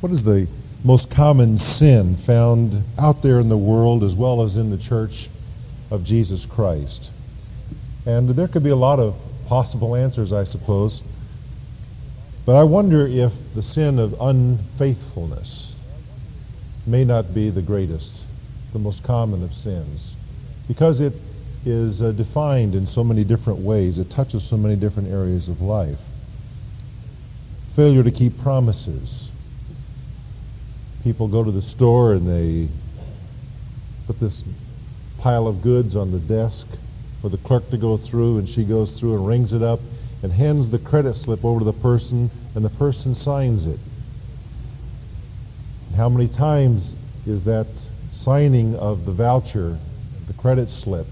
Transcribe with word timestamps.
What 0.00 0.12
is 0.12 0.22
the 0.22 0.46
most 0.84 1.10
common 1.10 1.58
sin 1.58 2.14
found 2.14 2.84
out 2.96 3.22
there 3.22 3.40
in 3.40 3.48
the 3.48 3.56
world 3.56 4.04
as 4.04 4.14
well 4.14 4.42
as 4.42 4.56
in 4.56 4.70
the 4.70 4.78
church 4.78 5.28
of 5.90 6.04
Jesus 6.04 6.46
Christ? 6.46 7.10
And 8.06 8.28
there 8.28 8.46
could 8.46 8.62
be 8.62 8.70
a 8.70 8.76
lot 8.76 9.00
of 9.00 9.20
possible 9.48 9.96
answers, 9.96 10.32
I 10.32 10.44
suppose. 10.44 11.02
But 12.46 12.54
I 12.54 12.62
wonder 12.62 13.08
if 13.08 13.32
the 13.54 13.62
sin 13.62 13.98
of 13.98 14.14
unfaithfulness 14.20 15.74
may 16.86 17.04
not 17.04 17.34
be 17.34 17.50
the 17.50 17.60
greatest, 17.60 18.24
the 18.72 18.78
most 18.78 19.02
common 19.02 19.42
of 19.42 19.52
sins, 19.52 20.14
because 20.68 21.00
it 21.00 21.14
is 21.66 22.00
uh, 22.00 22.12
defined 22.12 22.76
in 22.76 22.86
so 22.86 23.02
many 23.02 23.24
different 23.24 23.58
ways. 23.58 23.98
It 23.98 24.10
touches 24.10 24.44
so 24.44 24.56
many 24.56 24.76
different 24.76 25.10
areas 25.10 25.48
of 25.48 25.60
life. 25.60 26.00
Failure 27.74 28.04
to 28.04 28.12
keep 28.12 28.38
promises. 28.38 29.27
People 31.04 31.28
go 31.28 31.44
to 31.44 31.50
the 31.50 31.62
store 31.62 32.12
and 32.14 32.28
they 32.28 32.68
put 34.06 34.20
this 34.20 34.42
pile 35.18 35.46
of 35.46 35.62
goods 35.62 35.96
on 35.96 36.10
the 36.10 36.18
desk 36.18 36.66
for 37.20 37.28
the 37.28 37.36
clerk 37.38 37.68
to 37.70 37.76
go 37.76 37.96
through, 37.96 38.38
and 38.38 38.48
she 38.48 38.64
goes 38.64 38.98
through 38.98 39.14
and 39.14 39.26
rings 39.26 39.52
it 39.52 39.62
up 39.62 39.80
and 40.22 40.32
hands 40.32 40.70
the 40.70 40.78
credit 40.78 41.14
slip 41.14 41.44
over 41.44 41.60
to 41.60 41.64
the 41.64 41.72
person, 41.72 42.30
and 42.54 42.64
the 42.64 42.70
person 42.70 43.14
signs 43.14 43.66
it. 43.66 43.78
How 45.96 46.08
many 46.08 46.28
times 46.28 46.94
is 47.26 47.44
that 47.44 47.66
signing 48.10 48.74
of 48.76 49.04
the 49.04 49.12
voucher, 49.12 49.78
the 50.26 50.32
credit 50.34 50.70
slip, 50.70 51.06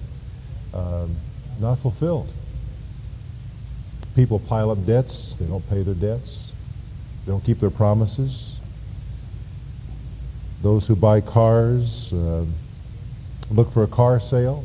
um, 0.74 1.14
not 1.60 1.78
fulfilled? 1.78 2.32
People 4.14 4.38
pile 4.38 4.70
up 4.70 4.84
debts, 4.86 5.34
they 5.36 5.46
don't 5.46 5.68
pay 5.68 5.82
their 5.82 5.94
debts, 5.94 6.52
they 7.24 7.32
don't 7.32 7.44
keep 7.44 7.60
their 7.60 7.70
promises. 7.70 8.55
Those 10.66 10.88
who 10.88 10.96
buy 10.96 11.20
cars 11.20 12.12
uh, 12.12 12.44
look 13.52 13.70
for 13.70 13.84
a 13.84 13.86
car 13.86 14.18
sale 14.18 14.64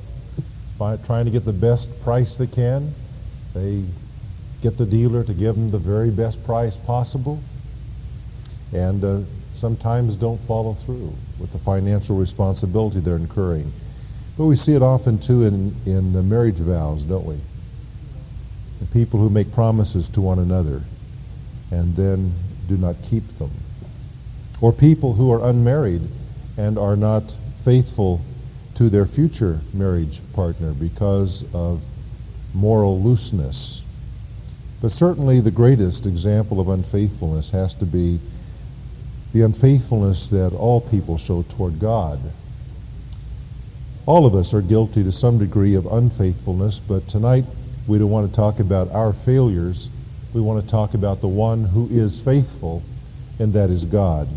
by 0.79 0.97
trying 0.97 1.25
to 1.25 1.31
get 1.31 1.45
the 1.45 1.53
best 1.53 2.01
price 2.01 2.37
they 2.37 2.47
can. 2.47 2.91
They 3.53 3.83
get 4.63 4.79
the 4.79 4.85
dealer 4.87 5.23
to 5.23 5.31
give 5.31 5.53
them 5.53 5.69
the 5.69 5.77
very 5.77 6.09
best 6.09 6.43
price 6.43 6.75
possible 6.75 7.39
and 8.73 9.03
uh, 9.03 9.19
sometimes 9.53 10.15
don't 10.15 10.39
follow 10.39 10.73
through 10.73 11.13
with 11.37 11.51
the 11.51 11.59
financial 11.59 12.17
responsibility 12.17 12.99
they're 12.99 13.15
incurring. 13.15 13.71
But 14.39 14.45
we 14.45 14.55
see 14.55 14.73
it 14.73 14.81
often 14.81 15.19
too 15.19 15.43
in, 15.43 15.75
in 15.85 16.13
the 16.13 16.23
marriage 16.23 16.55
vows, 16.55 17.03
don't 17.03 17.25
we? 17.25 17.37
The 18.79 18.87
people 18.87 19.19
who 19.19 19.29
make 19.29 19.53
promises 19.53 20.09
to 20.09 20.21
one 20.21 20.39
another 20.39 20.81
and 21.69 21.95
then 21.95 22.33
do 22.67 22.75
not 22.75 22.95
keep 23.03 23.27
them. 23.37 23.51
Or 24.61 24.71
people 24.71 25.15
who 25.15 25.31
are 25.31 25.49
unmarried 25.49 26.03
and 26.57 26.77
are 26.77 26.95
not 26.95 27.23
faithful 27.65 28.21
to 28.75 28.89
their 28.89 29.05
future 29.05 29.61
marriage 29.73 30.21
partner 30.33 30.71
because 30.71 31.43
of 31.53 31.81
moral 32.53 33.01
looseness. 33.01 33.81
But 34.81 34.91
certainly 34.91 35.39
the 35.39 35.51
greatest 35.51 36.05
example 36.05 36.59
of 36.59 36.67
unfaithfulness 36.67 37.51
has 37.51 37.73
to 37.75 37.85
be 37.85 38.19
the 39.33 39.41
unfaithfulness 39.41 40.27
that 40.27 40.53
all 40.53 40.81
people 40.81 41.17
show 41.17 41.43
toward 41.43 41.79
God. 41.79 42.19
All 44.05 44.25
of 44.25 44.35
us 44.35 44.53
are 44.53 44.61
guilty 44.61 45.03
to 45.03 45.11
some 45.11 45.37
degree 45.37 45.75
of 45.75 45.85
unfaithfulness, 45.85 46.79
but 46.79 47.07
tonight 47.07 47.45
we 47.87 47.99
don't 47.99 48.09
want 48.09 48.29
to 48.29 48.35
talk 48.35 48.59
about 48.59 48.91
our 48.91 49.13
failures. 49.13 49.89
We 50.33 50.41
want 50.41 50.63
to 50.63 50.69
talk 50.69 50.93
about 50.93 51.21
the 51.21 51.27
one 51.27 51.65
who 51.65 51.87
is 51.89 52.19
faithful, 52.19 52.83
and 53.39 53.53
that 53.53 53.69
is 53.69 53.85
God. 53.85 54.27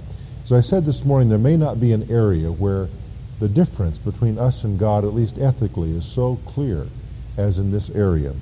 As 0.45 0.53
I 0.53 0.61
said 0.61 0.85
this 0.85 1.07
morning, 1.07 1.31
there 1.31 1.39
may 1.39 1.57
not 1.57 1.81
be 1.81 1.93
an 1.93 2.11
area 2.11 2.53
where 2.53 2.89
the 3.41 3.49
difference 3.49 3.97
between 3.97 4.39
us 4.39 4.63
and 4.63 4.79
God, 4.79 5.03
at 5.03 5.15
least 5.15 5.39
ethically, 5.39 5.97
is 5.97 6.05
so 6.05 6.37
clear 6.45 6.87
as 7.39 7.59
in 7.59 7.71
this 7.71 7.89
area. 7.89 8.35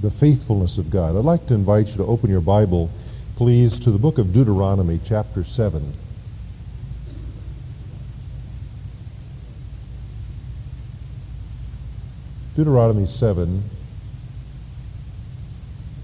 The 0.00 0.12
faithfulness 0.12 0.78
of 0.78 0.90
God. 0.90 1.16
I'd 1.16 1.24
like 1.24 1.44
to 1.48 1.54
invite 1.54 1.88
you 1.88 1.96
to 1.96 2.04
open 2.04 2.30
your 2.30 2.40
Bible, 2.40 2.88
please, 3.34 3.80
to 3.80 3.90
the 3.90 3.98
book 3.98 4.18
of 4.18 4.32
Deuteronomy, 4.32 5.00
chapter 5.04 5.42
7. 5.42 5.92
Deuteronomy 12.54 13.06
7 13.06 13.62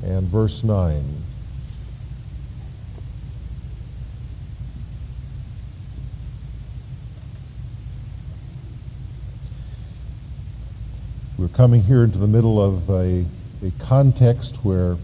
and 0.02 0.26
verse 0.26 0.64
9. 0.64 1.04
Coming 11.58 11.82
here 11.82 12.04
into 12.04 12.18
the 12.18 12.26
middle 12.28 12.62
of 12.62 12.88
a, 12.88 13.24
a 13.66 13.70
context 13.80 14.54
where 14.64 14.96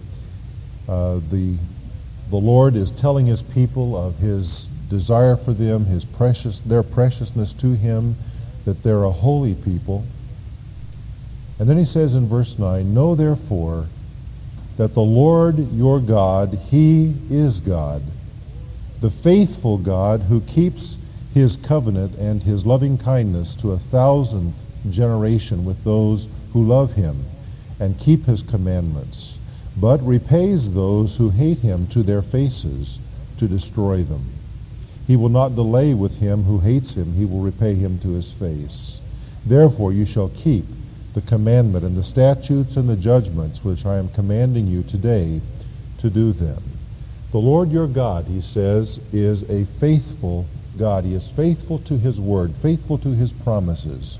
uh, 0.89 1.15
the, 1.29 1.57
the 2.31 2.37
Lord 2.37 2.77
is 2.77 2.93
telling 2.93 3.27
his 3.27 3.43
people 3.43 3.97
of 3.97 4.19
his 4.19 4.67
desire 4.89 5.35
for 5.35 5.53
them, 5.53 5.87
his 5.87 6.05
precious, 6.05 6.61
their 6.61 6.85
preciousness 6.85 7.53
to 7.55 7.75
him, 7.75 8.15
that 8.67 8.85
they're 8.85 9.03
a 9.03 9.11
holy 9.11 9.57
people. 9.57 10.07
And 11.59 11.69
then 11.69 11.77
he 11.77 11.85
says 11.85 12.15
in 12.15 12.29
verse 12.29 12.57
9, 12.57 12.95
Know 12.95 13.17
therefore 13.17 13.87
that 14.77 14.95
the 14.95 15.01
Lord 15.01 15.73
your 15.73 15.99
God, 15.99 16.57
he 16.71 17.17
is 17.31 17.59
God, 17.59 18.01
the 19.01 19.11
faithful 19.11 19.77
God 19.77 20.21
who 20.21 20.41
keeps 20.41 20.99
his 21.35 21.57
covenant 21.57 22.17
and 22.17 22.45
his 22.45 22.65
loving 22.65 22.97
kindness 22.97 23.57
to 23.57 23.73
a 23.73 23.77
thousand 23.77 24.55
generation 24.89 25.65
with 25.65 25.83
those 25.83 26.29
who 26.55 26.63
love 26.63 26.95
him 26.95 27.27
and 27.79 27.99
keep 27.99 28.25
his 28.25 28.41
commandments, 28.43 29.37
but 29.77 30.01
repays 30.03 30.73
those 30.73 31.17
who 31.17 31.29
hate 31.31 31.59
him 31.59 31.87
to 31.89 32.03
their 32.03 32.23
faces 32.23 32.99
to 33.39 33.47
destroy 33.47 34.03
them. 34.03 34.31
He 35.07 35.17
will 35.17 35.29
not 35.29 35.57
delay 35.57 35.93
with 35.93 36.21
him 36.21 36.45
who 36.45 36.61
hates 36.61 36.95
him, 36.95 37.13
he 37.15 37.27
will 37.27 37.41
repay 37.41 37.75
him 37.75 37.99
to 37.99 38.15
his 38.15 38.33
face. 38.33 39.01
Therefore 39.45 39.93
you 39.93 40.07
shall 40.07 40.31
keep 40.31 40.65
the 41.13 41.21
commandment 41.21 41.85
and 41.85 41.97
the 41.97 42.05
statutes 42.05 42.77
and 42.77 42.89
the 42.89 42.97
judgments 42.97 43.63
which 43.63 43.85
I 43.85 43.99
am 43.99 44.09
commanding 44.09 44.69
you 44.69 44.85
today 44.85 45.41
to 45.99 46.09
do 46.09 46.33
them. 46.33 46.63
The 47.33 47.39
Lord 47.39 47.71
your 47.71 47.89
God, 47.89 48.27
he 48.27 48.41
says, 48.41 49.01
is 49.13 49.43
a 49.51 49.65
faithful 49.65 50.47
God. 50.79 51.05
He 51.05 51.15
is 51.15 51.29
faithful 51.29 51.81
to 51.81 51.99
his 51.99 52.21
word, 52.21 52.53
faithful 52.55 52.97
to 52.99 53.09
his 53.09 53.33
promises. 53.33 54.19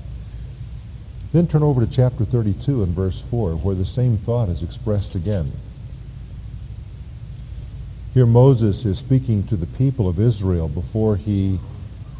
Then 1.35 1.47
turn 1.47 1.63
over 1.63 1.85
to 1.85 1.91
chapter 1.91 2.23
32 2.23 2.81
and 2.81 2.95
verse 2.95 3.19
4, 3.19 3.57
where 3.57 3.75
the 3.75 3.85
same 3.85 4.15
thought 4.15 4.47
is 4.47 4.63
expressed 4.63 5.15
again. 5.15 5.51
Here 8.13 8.25
Moses 8.25 8.85
is 8.85 8.99
speaking 8.99 9.45
to 9.47 9.57
the 9.57 9.65
people 9.65 10.07
of 10.07 10.17
Israel 10.17 10.69
before 10.69 11.17
he 11.17 11.59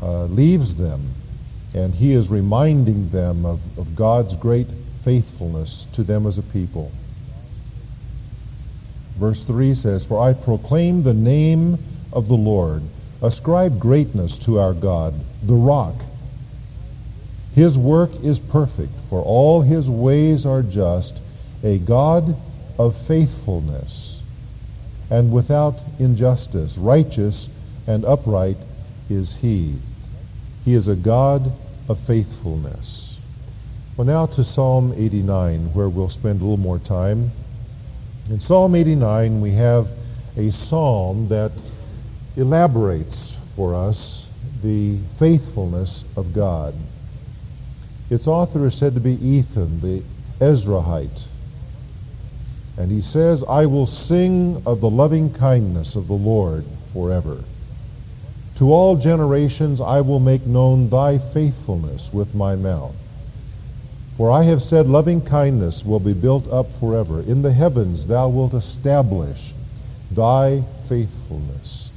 uh, 0.02 0.26
leaves 0.26 0.76
them, 0.76 1.14
and 1.74 1.94
he 1.96 2.12
is 2.12 2.28
reminding 2.28 3.12
them 3.12 3.46
of, 3.46 3.62
of 3.80 3.96
God's 3.96 4.36
great 4.36 4.68
faithfulness 5.06 5.88
to 5.94 6.04
them 6.04 6.28
as 6.28 6.38
a 6.38 6.44
people. 6.44 6.92
Verse 9.18 9.46
3 9.46 9.76
says, 9.76 10.04
For 10.04 10.22
I 10.22 10.34
proclaim 10.34 11.04
the 11.04 11.14
name 11.14 11.78
of 12.12 12.28
the 12.28 12.36
Lord. 12.36 12.84
Ascribe 13.22 13.80
greatness 13.80 14.38
to 14.40 14.60
our 14.60 14.74
God, 14.74 15.14
the 15.42 15.54
rock 15.54 16.02
his 17.56 17.78
work 17.78 18.12
is 18.22 18.38
perfect, 18.38 18.92
for 19.10 19.22
all 19.22 19.62
his 19.62 19.90
ways 19.90 20.46
are 20.46 20.62
just, 20.62 21.20
a 21.64 21.78
God 21.78 22.36
of 22.78 22.98
faithfulness, 23.08 24.22
and 25.10 25.32
without 25.32 25.80
injustice, 25.98 26.78
righteous 26.78 27.48
and 27.88 28.04
upright 28.04 28.58
is 29.10 29.38
he. 29.38 29.76
He 30.66 30.74
is 30.74 30.90
a 30.90 30.98
God 30.98 31.54
of 31.88 31.98
faithfulness. 32.00 33.18
Well, 33.96 34.06
now 34.06 34.26
to 34.26 34.44
Psalm 34.44 34.94
89, 34.94 35.74
where 35.74 35.88
we'll 35.88 36.10
spend 36.10 36.42
a 36.42 36.44
little 36.44 36.58
more 36.58 36.80
time. 36.80 37.32
In 38.30 38.42
Psalm 38.42 38.76
89, 38.76 39.40
we 39.40 39.52
have 39.52 39.88
a 40.36 40.52
psalm 40.52 41.30
that 41.30 41.54
elaborates 42.36 43.38
for 43.56 43.74
us 43.74 44.26
the 44.62 44.98
faithfulness 45.18 46.04
of 46.18 46.34
God. 46.34 46.76
Its 48.10 48.28
author 48.28 48.68
is 48.68 48.76
said 48.76 48.94
to 48.94 49.00
be 49.00 49.14
Ethan, 49.26 49.80
the 49.82 50.04
Ezrahite. 50.40 51.26
And 52.78 52.92
he 52.92 53.02
says, 53.02 53.44
I 53.48 53.66
will 53.66 53.88
sing 53.88 54.62
of 54.66 54.82
the 54.82 54.90
loving 54.90 55.34
kindness 55.34 55.96
of 55.96 56.08
the 56.08 56.14
Lord 56.14 56.66
forever. 56.94 57.44
To 58.58 58.72
all 58.72 58.96
generations 58.96 59.82
I 59.82 60.02
will 60.02 60.20
make 60.20 60.46
known 60.46 60.90
thy 60.90 61.18
faithfulness 61.18 62.14
with 62.14 62.36
my 62.36 62.56
mouth. 62.56 62.96
For 64.18 64.32
I 64.32 64.44
have 64.44 64.62
said, 64.62 64.88
loving 64.88 65.20
kindness 65.20 65.84
will 65.84 66.00
be 66.00 66.14
built 66.14 66.50
up 66.50 66.68
forever. 66.80 67.22
In 67.22 67.42
the 67.42 67.52
heavens 67.52 68.08
thou 68.08 68.30
wilt 68.30 68.54
establish 68.54 69.54
thy 70.12 70.64
faithfulness. 70.88 71.92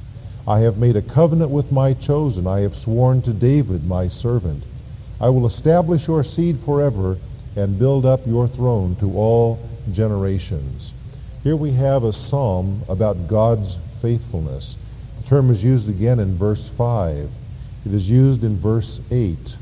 I 0.45 0.59
have 0.59 0.77
made 0.77 0.97
a 0.97 1.01
covenant 1.01 1.51
with 1.51 1.71
my 1.71 1.93
chosen. 1.93 2.47
I 2.47 2.61
have 2.61 2.75
sworn 2.75 3.21
to 3.21 3.33
David, 3.33 3.85
my 3.85 4.07
servant. 4.07 4.63
I 5.21 5.29
will 5.29 5.45
establish 5.45 6.07
your 6.07 6.23
seed 6.23 6.57
forever 6.59 7.17
and 7.55 7.77
build 7.77 8.05
up 8.05 8.25
your 8.25 8.47
throne 8.47 8.95
to 8.97 9.17
all 9.17 9.59
generations. 9.91 10.93
Here 11.43 11.57
we 11.57 11.71
have 11.71 12.03
a 12.03 12.13
psalm 12.13 12.81
about 12.87 13.27
God's 13.27 13.77
faithfulness. 14.01 14.77
The 15.21 15.27
term 15.27 15.49
is 15.51 15.63
used 15.63 15.89
again 15.89 16.19
in 16.19 16.35
verse 16.35 16.69
5. 16.69 17.29
It 17.85 17.93
is 17.93 18.09
used 18.09 18.43
in 18.43 18.57
verse 18.57 19.01
8, 19.11 19.57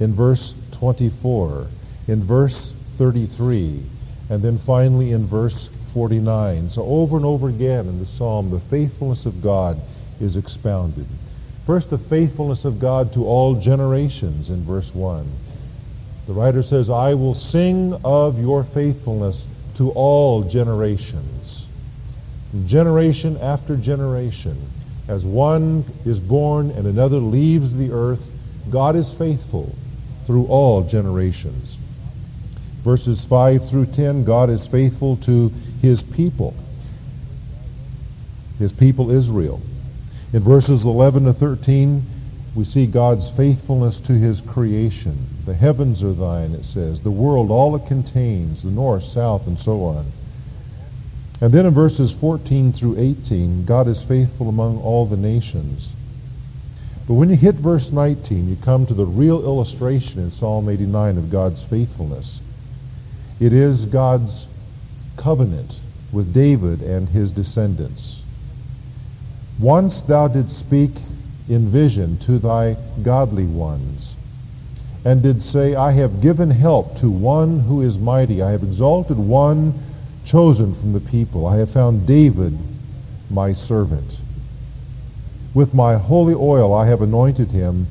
in 0.00 0.14
verse 0.14 0.54
24, 0.72 1.66
in 2.08 2.22
verse 2.22 2.72
33, 2.96 3.82
and 4.30 4.42
then 4.42 4.58
finally 4.58 5.12
in 5.12 5.26
verse 5.26 5.68
49. 5.92 6.70
So 6.70 6.84
over 6.84 7.16
and 7.16 7.24
over 7.24 7.48
again 7.48 7.86
in 7.86 7.98
the 7.98 8.06
psalm, 8.06 8.50
the 8.50 8.60
faithfulness 8.60 9.26
of 9.26 9.42
God 9.42 9.78
is 10.20 10.36
expounded. 10.36 11.06
First, 11.66 11.90
the 11.90 11.98
faithfulness 11.98 12.64
of 12.64 12.78
God 12.78 13.12
to 13.14 13.26
all 13.26 13.56
generations 13.56 14.50
in 14.50 14.62
verse 14.62 14.94
1. 14.94 15.28
The 16.28 16.32
writer 16.32 16.62
says, 16.62 16.88
I 16.88 17.14
will 17.14 17.34
sing 17.34 17.92
of 18.04 18.40
your 18.40 18.62
faithfulness 18.62 19.46
to 19.74 19.90
all 19.90 20.44
generations. 20.44 21.66
Generation 22.66 23.36
after 23.38 23.76
generation, 23.76 24.56
as 25.08 25.26
one 25.26 25.84
is 26.04 26.20
born 26.20 26.70
and 26.70 26.86
another 26.86 27.18
leaves 27.18 27.74
the 27.74 27.90
earth, 27.90 28.30
God 28.70 28.94
is 28.94 29.12
faithful 29.12 29.74
through 30.24 30.46
all 30.46 30.82
generations. 30.82 31.78
Verses 32.84 33.24
5 33.24 33.68
through 33.68 33.86
10, 33.86 34.24
God 34.24 34.50
is 34.50 34.68
faithful 34.68 35.16
to 35.18 35.52
his 35.82 36.00
people, 36.00 36.54
his 38.60 38.72
people 38.72 39.10
Israel. 39.10 39.60
In 40.36 40.42
verses 40.42 40.84
11 40.84 41.24
to 41.24 41.32
13, 41.32 42.02
we 42.54 42.66
see 42.66 42.84
God's 42.84 43.30
faithfulness 43.30 43.98
to 44.00 44.12
his 44.12 44.42
creation. 44.42 45.16
The 45.46 45.54
heavens 45.54 46.02
are 46.02 46.12
thine, 46.12 46.52
it 46.52 46.66
says, 46.66 47.00
the 47.00 47.10
world, 47.10 47.50
all 47.50 47.74
it 47.74 47.86
contains, 47.86 48.62
the 48.62 48.70
north, 48.70 49.04
south, 49.04 49.46
and 49.46 49.58
so 49.58 49.82
on. 49.84 50.04
And 51.40 51.54
then 51.54 51.64
in 51.64 51.72
verses 51.72 52.12
14 52.12 52.74
through 52.74 52.98
18, 52.98 53.64
God 53.64 53.88
is 53.88 54.04
faithful 54.04 54.50
among 54.50 54.78
all 54.82 55.06
the 55.06 55.16
nations. 55.16 55.90
But 57.08 57.14
when 57.14 57.30
you 57.30 57.36
hit 57.36 57.54
verse 57.54 57.90
19, 57.90 58.46
you 58.46 58.56
come 58.56 58.84
to 58.84 58.94
the 58.94 59.06
real 59.06 59.42
illustration 59.42 60.20
in 60.20 60.30
Psalm 60.30 60.68
89 60.68 61.16
of 61.16 61.32
God's 61.32 61.64
faithfulness. 61.64 62.40
It 63.40 63.54
is 63.54 63.86
God's 63.86 64.48
covenant 65.16 65.80
with 66.12 66.34
David 66.34 66.82
and 66.82 67.08
his 67.08 67.30
descendants. 67.30 68.20
Once 69.58 70.02
thou 70.02 70.28
didst 70.28 70.58
speak 70.58 70.90
in 71.48 71.68
vision 71.68 72.18
to 72.18 72.38
thy 72.38 72.76
godly 73.02 73.46
ones, 73.46 74.14
and 75.04 75.22
didst 75.22 75.50
say, 75.50 75.74
I 75.74 75.92
have 75.92 76.20
given 76.20 76.50
help 76.50 76.98
to 76.98 77.08
one 77.08 77.60
who 77.60 77.80
is 77.80 77.96
mighty. 77.96 78.42
I 78.42 78.50
have 78.50 78.64
exalted 78.64 79.16
one 79.16 79.72
chosen 80.24 80.74
from 80.74 80.92
the 80.92 81.00
people. 81.00 81.46
I 81.46 81.58
have 81.58 81.70
found 81.70 82.06
David 82.06 82.58
my 83.30 83.52
servant. 83.52 84.18
With 85.54 85.72
my 85.72 85.96
holy 85.96 86.34
oil 86.34 86.74
I 86.74 86.86
have 86.88 87.00
anointed 87.00 87.48
him, 87.48 87.86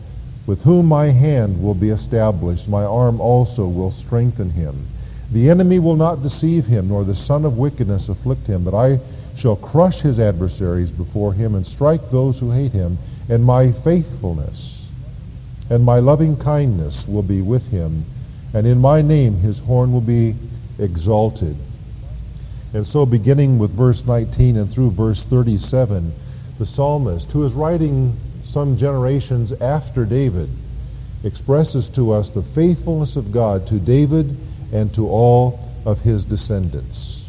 with 0.45 0.63
whom 0.63 0.85
my 0.85 1.05
hand 1.05 1.63
will 1.63 1.73
be 1.73 1.89
established. 1.89 2.67
My 2.67 2.83
arm 2.83 3.19
also 3.19 3.65
will 3.65 3.91
strengthen 3.91 4.51
him. 4.51 4.87
The 5.31 5.49
enemy 5.49 5.79
will 5.79 5.95
not 5.95 6.21
deceive 6.21 6.67
him, 6.67 6.89
nor 6.89 7.03
the 7.03 7.15
son 7.15 7.45
of 7.45 7.57
wickedness 7.57 8.09
afflict 8.09 8.45
him, 8.45 8.63
but 8.63 8.75
I 8.75 8.99
shall 9.35 9.55
crush 9.55 10.01
his 10.01 10.19
adversaries 10.19 10.91
before 10.91 11.33
him 11.33 11.55
and 11.55 11.65
strike 11.65 12.09
those 12.09 12.39
who 12.39 12.51
hate 12.51 12.71
him, 12.71 12.97
and 13.29 13.43
my 13.43 13.71
faithfulness 13.71 14.75
and 15.69 15.83
my 15.83 15.99
loving 15.99 16.37
kindness 16.37 17.07
will 17.07 17.23
be 17.23 17.41
with 17.41 17.71
him, 17.71 18.05
and 18.53 18.67
in 18.67 18.79
my 18.79 19.01
name 19.01 19.35
his 19.35 19.59
horn 19.59 19.91
will 19.91 20.01
be 20.01 20.35
exalted. 20.79 21.55
And 22.73 22.85
so, 22.85 23.05
beginning 23.05 23.57
with 23.57 23.71
verse 23.71 24.05
19 24.05 24.57
and 24.57 24.71
through 24.71 24.91
verse 24.91 25.23
37, 25.23 26.13
the 26.59 26.65
psalmist, 26.65 27.31
who 27.31 27.43
is 27.43 27.53
writing 27.53 28.15
some 28.43 28.77
generations 28.77 29.53
after 29.53 30.05
David, 30.05 30.49
expresses 31.23 31.89
to 31.89 32.11
us 32.11 32.29
the 32.29 32.43
faithfulness 32.43 33.15
of 33.15 33.31
God 33.31 33.65
to 33.67 33.79
David 33.79 34.37
and 34.71 34.93
to 34.93 35.07
all 35.07 35.59
of 35.85 36.01
his 36.01 36.25
descendants. 36.25 37.24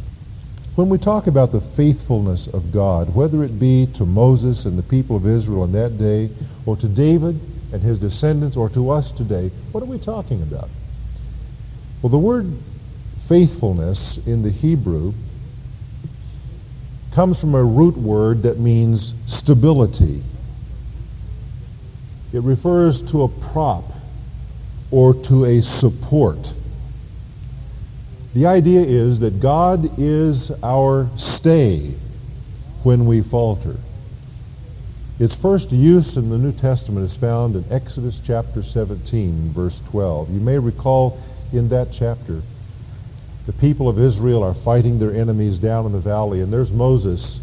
When 0.76 0.90
we 0.90 0.98
talk 0.98 1.26
about 1.26 1.52
the 1.52 1.60
faithfulness 1.62 2.46
of 2.48 2.70
God, 2.70 3.14
whether 3.14 3.42
it 3.42 3.58
be 3.58 3.86
to 3.94 4.04
Moses 4.04 4.66
and 4.66 4.78
the 4.78 4.82
people 4.82 5.16
of 5.16 5.26
Israel 5.26 5.64
in 5.64 5.72
that 5.72 5.96
day, 5.96 6.28
or 6.66 6.76
to 6.76 6.86
David 6.86 7.40
and 7.72 7.82
his 7.82 7.98
descendants, 7.98 8.58
or 8.58 8.68
to 8.68 8.90
us 8.90 9.10
today, 9.10 9.48
what 9.72 9.82
are 9.82 9.86
we 9.86 9.98
talking 9.98 10.42
about? 10.42 10.68
Well, 12.02 12.10
the 12.10 12.18
word 12.18 12.52
faithfulness 13.26 14.18
in 14.26 14.42
the 14.42 14.50
Hebrew 14.50 15.14
comes 17.12 17.40
from 17.40 17.54
a 17.54 17.64
root 17.64 17.96
word 17.96 18.42
that 18.42 18.58
means 18.58 19.14
stability. 19.26 20.22
It 22.34 22.42
refers 22.42 23.00
to 23.10 23.22
a 23.22 23.28
prop 23.28 23.84
or 24.90 25.14
to 25.24 25.46
a 25.46 25.62
support. 25.62 26.52
The 28.36 28.44
idea 28.44 28.82
is 28.82 29.20
that 29.20 29.40
God 29.40 29.98
is 29.98 30.52
our 30.62 31.08
stay 31.16 31.94
when 32.82 33.06
we 33.06 33.22
falter. 33.22 33.76
Its 35.18 35.34
first 35.34 35.72
use 35.72 36.18
in 36.18 36.28
the 36.28 36.36
New 36.36 36.52
Testament 36.52 37.02
is 37.02 37.16
found 37.16 37.56
in 37.56 37.64
Exodus 37.70 38.20
chapter 38.22 38.62
17, 38.62 39.52
verse 39.54 39.80
12. 39.88 40.34
You 40.34 40.40
may 40.40 40.58
recall 40.58 41.18
in 41.50 41.70
that 41.70 41.90
chapter, 41.90 42.42
the 43.46 43.54
people 43.54 43.88
of 43.88 43.98
Israel 43.98 44.42
are 44.42 44.52
fighting 44.52 44.98
their 44.98 45.14
enemies 45.14 45.58
down 45.58 45.86
in 45.86 45.92
the 45.92 45.98
valley, 45.98 46.42
and 46.42 46.52
there's 46.52 46.70
Moses 46.70 47.40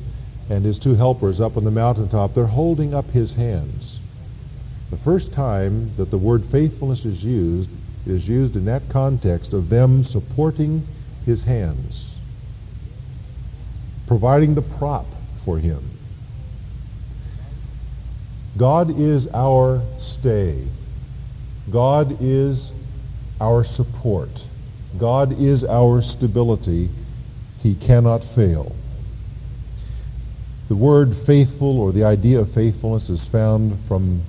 and 0.52 0.64
his 0.64 0.78
two 0.78 0.94
helpers 0.94 1.42
up 1.42 1.58
on 1.58 1.64
the 1.64 1.72
mountaintop. 1.72 2.36
They're 2.36 2.46
holding 2.46 2.94
up 2.94 3.10
his 3.10 3.34
hands. 3.34 3.98
The 4.92 4.98
first 4.98 5.34
time 5.34 5.96
that 5.96 6.12
the 6.12 6.20
word 6.20 6.44
faithfulness 6.44 7.04
is 7.04 7.24
used 7.24 7.72
is 8.06 8.28
used 8.28 8.56
in 8.56 8.66
that 8.66 8.90
context 8.90 9.54
of 9.54 9.70
them 9.70 10.04
supporting 10.04 10.86
his 11.26 11.44
hands, 11.44 12.16
providing 14.08 14.56
the 14.56 14.62
prop 14.62 15.06
for 15.46 15.58
him. 15.58 15.82
God 18.58 19.00
is 19.00 19.28
our 19.34 19.82
stay. 19.98 20.64
God 21.72 22.18
is 22.22 22.72
our 23.42 23.64
support. 23.64 24.46
God 25.00 25.40
is 25.40 25.64
our 25.64 26.02
stability. 26.02 26.90
He 27.62 27.76
cannot 27.76 28.24
fail. 28.24 28.76
The 30.68 30.76
word 30.76 31.16
faithful 31.16 31.80
or 31.80 31.92
the 31.92 32.04
idea 32.04 32.40
of 32.40 32.52
faithfulness 32.52 33.10
is 33.10 33.26
found 33.26 33.80
from 33.88 34.22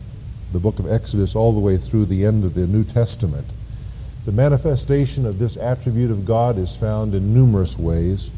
the 0.53 0.59
book 0.59 0.79
of 0.79 0.91
Exodus 0.91 1.35
all 1.35 1.53
the 1.53 1.61
way 1.61 1.77
through 1.77 2.07
the 2.07 2.25
end 2.25 2.45
of 2.45 2.55
the 2.55 2.67
New 2.67 2.85
Testament. 2.85 3.47
The 4.25 4.33
manifestation 4.33 5.27
of 5.27 5.39
this 5.39 5.57
attribute 5.59 6.11
of 6.11 6.25
God 6.25 6.57
is 6.57 6.75
found 6.75 7.15
in 7.15 7.35
numerous 7.35 7.79
ways. 7.79 8.31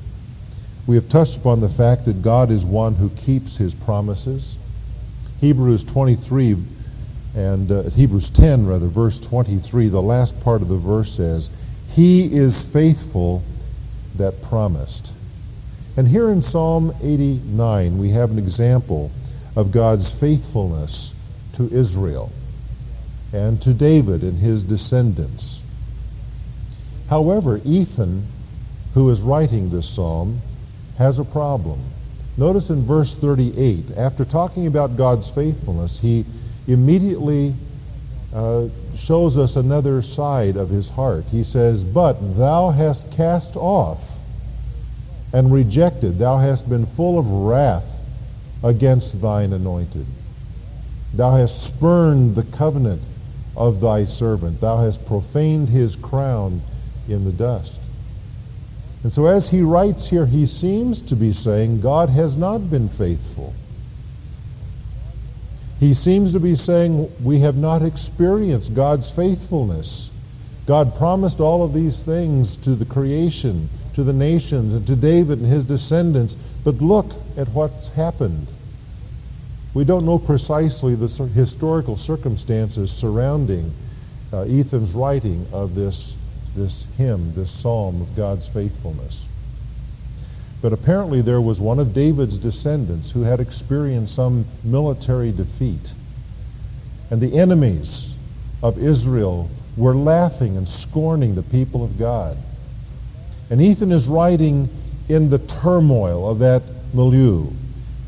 We 0.87 0.97
have 0.97 1.09
touched 1.09 1.37
upon 1.37 1.61
the 1.61 1.69
fact 1.69 2.05
that 2.07 2.23
God 2.23 2.51
is 2.51 2.65
one 2.65 2.95
who 2.95 3.11
keeps 3.11 3.57
his 3.57 3.75
promises. 3.75 4.57
Hebrews 5.41 5.85
23 5.85 6.57
and 7.37 7.71
uh, 7.71 7.83
Hebrews 7.91 8.31
10 8.31 8.67
rather 8.67 8.87
verse 8.87 9.21
23 9.21 9.89
the 9.89 10.01
last 10.01 10.41
part 10.41 10.63
of 10.63 10.69
the 10.69 10.77
verse 10.77 11.15
says 11.15 11.51
he 11.91 12.35
is 12.35 12.65
faithful 12.65 13.43
that 14.17 14.43
promised. 14.43 15.13
And 15.97 16.09
here 16.09 16.31
in 16.31 16.43
Psalm 16.43 16.95
89 17.03 17.99
we 17.99 18.11
have 18.11 18.31
an 18.31 18.39
example 18.39 19.11
of 19.55 19.73
God's 19.73 20.11
faithfulness 20.11 21.13
to 21.55 21.71
Israel 21.73 22.33
and 23.33 23.61
to 23.63 23.75
David 23.75 24.23
and 24.23 24.39
his 24.39 24.63
descendants. 24.63 25.56
However, 27.09 27.61
Ethan, 27.65 28.27
who 28.95 29.09
is 29.11 29.21
writing 29.21 29.71
this 29.71 29.89
psalm, 29.89 30.41
has 30.99 31.19
a 31.19 31.25
problem. 31.25 31.81
Notice 32.37 32.71
in 32.71 32.83
verse 32.83 33.15
38, 33.15 33.97
after 33.97 34.25
talking 34.25 34.67
about 34.67 34.97
God's 34.97 35.31
faithfulness, 35.31 36.01
he 36.01 36.25
immediately 36.67 37.55
uh, 38.35 38.69
shows 38.97 39.37
us 39.37 39.57
another 39.57 40.03
side 40.03 40.57
of 40.57 40.69
his 40.69 40.91
heart. 40.91 41.25
He 41.31 41.45
says, 41.45 41.85
But 41.85 42.37
thou 42.37 42.71
hast 42.71 43.11
cast 43.13 43.57
off 43.57 44.19
and 45.33 45.53
rejected, 45.53 46.19
thou 46.19 46.39
hast 46.39 46.69
been 46.69 46.87
full 46.87 47.19
of 47.19 47.31
wrath 47.31 48.01
against 48.63 49.21
thine 49.21 49.53
anointed. 49.53 50.07
Thou 51.15 51.37
hast 51.37 51.63
spurned 51.63 52.35
the 52.35 52.43
covenant 52.43 53.03
of 53.57 53.81
thy 53.81 54.05
servant. 54.05 54.61
Thou 54.61 54.79
hast 54.79 55.07
profaned 55.07 55.71
his 55.71 55.97
crown 55.97 56.61
in 57.09 57.25
the 57.25 57.33
dust. 57.33 57.81
And 59.03 59.13
so 59.13 59.27
as 59.27 59.51
he 59.51 59.61
writes 59.63 60.09
here, 60.09 60.27
he 60.27 60.47
seems 60.47 61.01
to 61.03 61.17
be 61.17 61.33
saying 61.33 61.81
God 61.81 62.11
has 62.11 62.37
not 62.37 62.71
been 62.71 62.89
faithful. 62.89 63.55
He 65.79 65.95
seems 65.95 66.33
to 66.33 66.41
be 66.41 66.55
saying 66.55 67.11
we 67.23 67.41
have 67.41 67.57
not 67.57 67.83
experienced 67.83 68.75
God's 68.75 69.11
faithfulness. 69.11 70.11
God 70.67 70.97
promised 70.97 71.39
all 71.39 71.63
of 71.63 71.73
these 71.73 72.03
things 72.03 72.57
to 72.59 72.75
the 72.75 72.87
creation, 72.87 73.69
to 73.95 74.03
the 74.03 74.13
nations, 74.13 74.73
and 74.73 74.87
to 74.87 74.97
David 74.97 75.39
and 75.39 75.47
his 75.47 75.65
descendants, 75.65 76.35
but 76.65 76.77
look 76.77 77.13
at 77.37 77.49
what's 77.51 77.89
happened. 77.91 78.49
We 79.75 79.85
don't 79.85 80.07
know 80.07 80.19
precisely 80.19 80.95
the 80.95 81.07
historical 81.07 81.97
circumstances 81.97 82.91
surrounding 82.91 83.73
uh, 84.33 84.43
Ethan's 84.43 84.93
writing 84.93 85.47
of 85.53 85.75
this, 85.75 86.15
this 86.57 86.87
hymn, 86.97 87.35
this 87.35 87.51
psalm 87.51 88.01
of 88.03 88.17
God's 88.17 88.49
faithfulness. 88.49 89.27
But 90.63 90.73
apparently 90.73 91.21
there 91.21 91.41
was 91.41 91.61
one 91.61 91.79
of 91.79 91.95
David's 91.95 92.39
descendants 92.39 93.13
who 93.13 93.23
had 93.23 93.41
experienced 93.41 94.15
some 94.15 94.47
military 94.65 95.31
defeat. 95.31 95.93
And 97.11 97.21
the 97.21 97.39
enemies 97.39 98.15
of 98.63 98.79
Israel 98.79 99.49
were 99.77 99.95
laughing 99.95 100.57
and 100.57 100.69
scorning 100.69 101.35
the 101.35 101.43
people 101.43 101.85
of 101.85 101.99
God. 101.99 102.37
And 103.51 103.61
Ethan 103.61 103.93
is 103.93 104.09
writing 104.09 104.69
in 105.09 105.31
the 105.31 105.39
turmoil 105.39 106.29
of 106.29 106.39
that 106.41 106.63
milieu, 106.93 107.47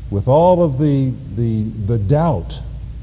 with 0.09 0.27
all 0.27 0.63
of 0.63 0.79
the, 0.79 1.13
the, 1.35 1.63
the 1.85 1.97
doubt 1.97 2.59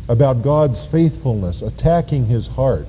about 0.09 0.43
God's 0.43 0.85
faithfulness 0.87 1.62
attacking 1.62 2.26
his 2.26 2.49
heart. 2.49 2.88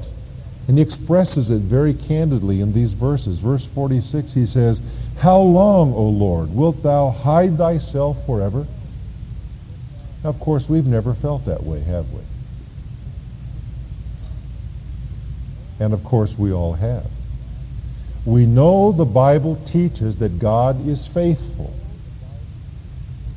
And 0.67 0.77
he 0.77 0.83
expresses 0.83 1.49
it 1.49 1.61
very 1.61 1.93
candidly 1.93 2.59
in 2.59 2.73
these 2.73 2.93
verses. 2.93 3.39
Verse 3.39 3.65
46, 3.65 4.33
he 4.33 4.45
says, 4.45 4.81
How 5.19 5.39
long, 5.39 5.93
O 5.93 6.03
Lord, 6.03 6.53
wilt 6.53 6.83
thou 6.83 7.09
hide 7.09 7.57
thyself 7.57 8.25
forever? 8.25 8.67
Now, 10.23 10.29
of 10.29 10.39
course, 10.39 10.67
we've 10.69 10.85
never 10.85 11.13
felt 11.13 11.45
that 11.45 11.63
way, 11.63 11.81
have 11.81 12.11
we? 12.11 12.21
And 15.79 15.93
of 15.93 16.03
course, 16.03 16.37
we 16.37 16.51
all 16.51 16.73
have. 16.73 17.09
We 18.25 18.45
know 18.45 18.91
the 18.91 19.05
Bible 19.05 19.55
teaches 19.63 20.17
that 20.17 20.37
God 20.37 20.85
is 20.85 21.07
faithful. 21.07 21.73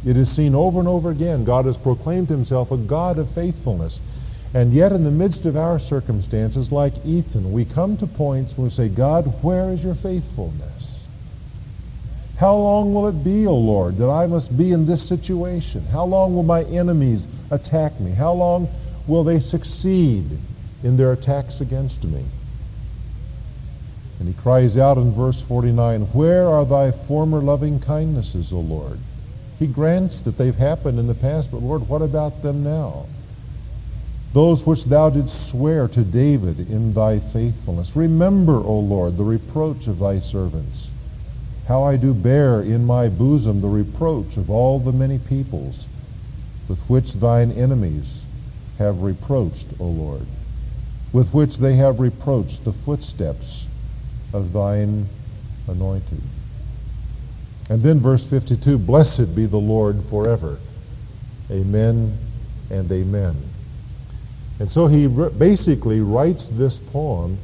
It 0.04 0.16
is 0.16 0.30
seen 0.32 0.54
over 0.54 0.80
and 0.80 0.88
over 0.88 1.10
again. 1.10 1.44
God 1.44 1.66
has 1.66 1.76
proclaimed 1.76 2.28
himself 2.28 2.72
a 2.72 2.76
God 2.76 3.18
of 3.18 3.30
faithfulness. 3.30 4.00
And 4.52 4.72
yet, 4.72 4.92
in 4.92 5.04
the 5.04 5.10
midst 5.12 5.46
of 5.46 5.56
our 5.56 5.78
circumstances, 5.78 6.72
like 6.72 6.94
Ethan, 7.06 7.52
we 7.52 7.64
come 7.64 7.96
to 7.98 8.06
points 8.06 8.56
when 8.56 8.64
we 8.64 8.70
say, 8.70 8.88
God, 8.88 9.26
where 9.44 9.70
is 9.70 9.84
your 9.84 9.94
faithfulness? 9.94 11.06
How 12.38 12.56
long 12.56 12.92
will 12.94 13.06
it 13.06 13.22
be, 13.22 13.46
O 13.46 13.56
Lord, 13.56 13.98
that 13.98 14.08
I 14.08 14.26
must 14.26 14.56
be 14.56 14.72
in 14.72 14.86
this 14.86 15.06
situation? 15.06 15.84
How 15.92 16.04
long 16.04 16.34
will 16.34 16.42
my 16.42 16.64
enemies 16.64 17.28
attack 17.50 18.00
me? 18.00 18.12
How 18.12 18.32
long 18.32 18.66
will 19.06 19.22
they 19.22 19.38
succeed 19.40 20.24
in 20.82 20.96
their 20.96 21.12
attacks 21.12 21.60
against 21.60 22.02
me? 22.02 22.24
And 24.18 24.26
he 24.26 24.34
cries 24.34 24.76
out 24.76 24.98
in 24.98 25.12
verse 25.12 25.40
49, 25.40 26.00
Where 26.12 26.48
are 26.48 26.64
thy 26.64 26.90
former 26.90 27.40
loving 27.40 27.78
kindnesses, 27.78 28.52
O 28.52 28.58
Lord? 28.58 28.98
He 29.58 29.66
grants 29.66 30.20
that 30.22 30.38
they've 30.38 30.56
happened 30.56 30.98
in 30.98 31.06
the 31.06 31.14
past, 31.14 31.50
but 31.52 31.62
Lord, 31.62 31.88
what 31.88 32.02
about 32.02 32.42
them 32.42 32.64
now? 32.64 33.06
Those 34.32 34.64
which 34.64 34.84
thou 34.84 35.10
didst 35.10 35.48
swear 35.48 35.88
to 35.88 36.02
David 36.02 36.70
in 36.70 36.94
thy 36.94 37.18
faithfulness. 37.18 37.96
Remember, 37.96 38.54
O 38.54 38.78
Lord, 38.78 39.16
the 39.16 39.24
reproach 39.24 39.88
of 39.88 39.98
thy 39.98 40.20
servants, 40.20 40.88
how 41.66 41.82
I 41.82 41.96
do 41.96 42.14
bear 42.14 42.62
in 42.62 42.84
my 42.84 43.08
bosom 43.08 43.60
the 43.60 43.68
reproach 43.68 44.36
of 44.36 44.48
all 44.48 44.78
the 44.78 44.92
many 44.92 45.18
peoples 45.18 45.88
with 46.68 46.78
which 46.88 47.14
thine 47.14 47.50
enemies 47.52 48.24
have 48.78 49.02
reproached, 49.02 49.66
O 49.80 49.84
Lord, 49.84 50.26
with 51.12 51.34
which 51.34 51.58
they 51.58 51.74
have 51.74 51.98
reproached 51.98 52.64
the 52.64 52.72
footsteps 52.72 53.66
of 54.32 54.52
thine 54.52 55.08
anointed. 55.66 56.20
And 57.68 57.82
then 57.82 57.98
verse 57.98 58.26
52, 58.26 58.78
Blessed 58.78 59.34
be 59.34 59.46
the 59.46 59.56
Lord 59.56 60.02
forever. 60.04 60.58
Amen 61.50 62.16
and 62.70 62.90
amen. 62.90 63.36
And 64.60 64.70
so 64.70 64.86
he 64.86 65.06
basically 65.06 66.00
writes 66.00 66.48
this 66.48 66.78
poem 66.78 67.38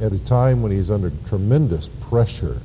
at 0.00 0.12
a 0.12 0.24
time 0.24 0.62
when 0.62 0.72
he's 0.72 0.90
under 0.90 1.10
tremendous 1.28 1.88
pressure. 1.88 2.58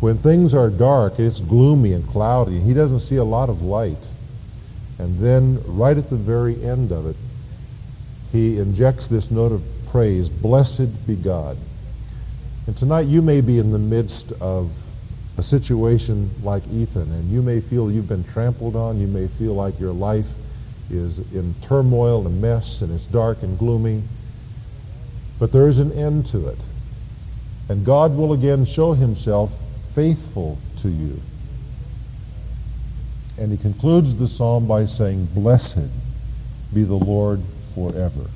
When 0.00 0.18
things 0.18 0.52
are 0.52 0.68
dark, 0.68 1.18
it's 1.18 1.40
gloomy 1.40 1.94
and 1.94 2.06
cloudy, 2.06 2.56
and 2.56 2.66
he 2.66 2.74
doesn't 2.74 2.98
see 2.98 3.16
a 3.16 3.24
lot 3.24 3.48
of 3.48 3.62
light. 3.62 3.96
And 4.98 5.18
then, 5.18 5.58
right 5.66 5.96
at 5.96 6.10
the 6.10 6.16
very 6.16 6.62
end 6.62 6.92
of 6.92 7.06
it, 7.06 7.16
he 8.30 8.58
injects 8.58 9.08
this 9.08 9.30
note 9.30 9.52
of 9.52 9.62
praise 9.88 10.28
Blessed 10.28 11.06
be 11.06 11.16
God. 11.16 11.56
And 12.66 12.76
tonight, 12.76 13.06
you 13.06 13.22
may 13.22 13.40
be 13.40 13.58
in 13.58 13.70
the 13.70 13.78
midst 13.78 14.32
of 14.32 14.70
a 15.38 15.42
situation 15.42 16.30
like 16.42 16.62
Ethan, 16.68 17.10
and 17.10 17.32
you 17.32 17.40
may 17.40 17.60
feel 17.60 17.90
you've 17.90 18.08
been 18.08 18.24
trampled 18.24 18.76
on. 18.76 19.00
You 19.00 19.06
may 19.06 19.28
feel 19.28 19.54
like 19.54 19.80
your 19.80 19.92
life 19.92 20.26
is 20.90 21.18
in 21.32 21.54
turmoil 21.62 22.26
and 22.26 22.40
mess 22.40 22.82
and 22.82 22.92
it's 22.92 23.06
dark 23.06 23.42
and 23.42 23.58
gloomy. 23.58 24.02
But 25.38 25.52
there 25.52 25.68
is 25.68 25.78
an 25.78 25.92
end 25.92 26.26
to 26.26 26.48
it. 26.48 26.58
And 27.68 27.84
God 27.84 28.16
will 28.16 28.32
again 28.32 28.64
show 28.64 28.92
himself 28.92 29.58
faithful 29.94 30.58
to 30.78 30.88
you. 30.88 31.20
And 33.38 33.50
he 33.50 33.58
concludes 33.58 34.14
the 34.14 34.28
psalm 34.28 34.66
by 34.66 34.86
saying, 34.86 35.26
Blessed 35.26 35.88
be 36.72 36.84
the 36.84 36.94
Lord 36.94 37.40
forever. 37.74 38.26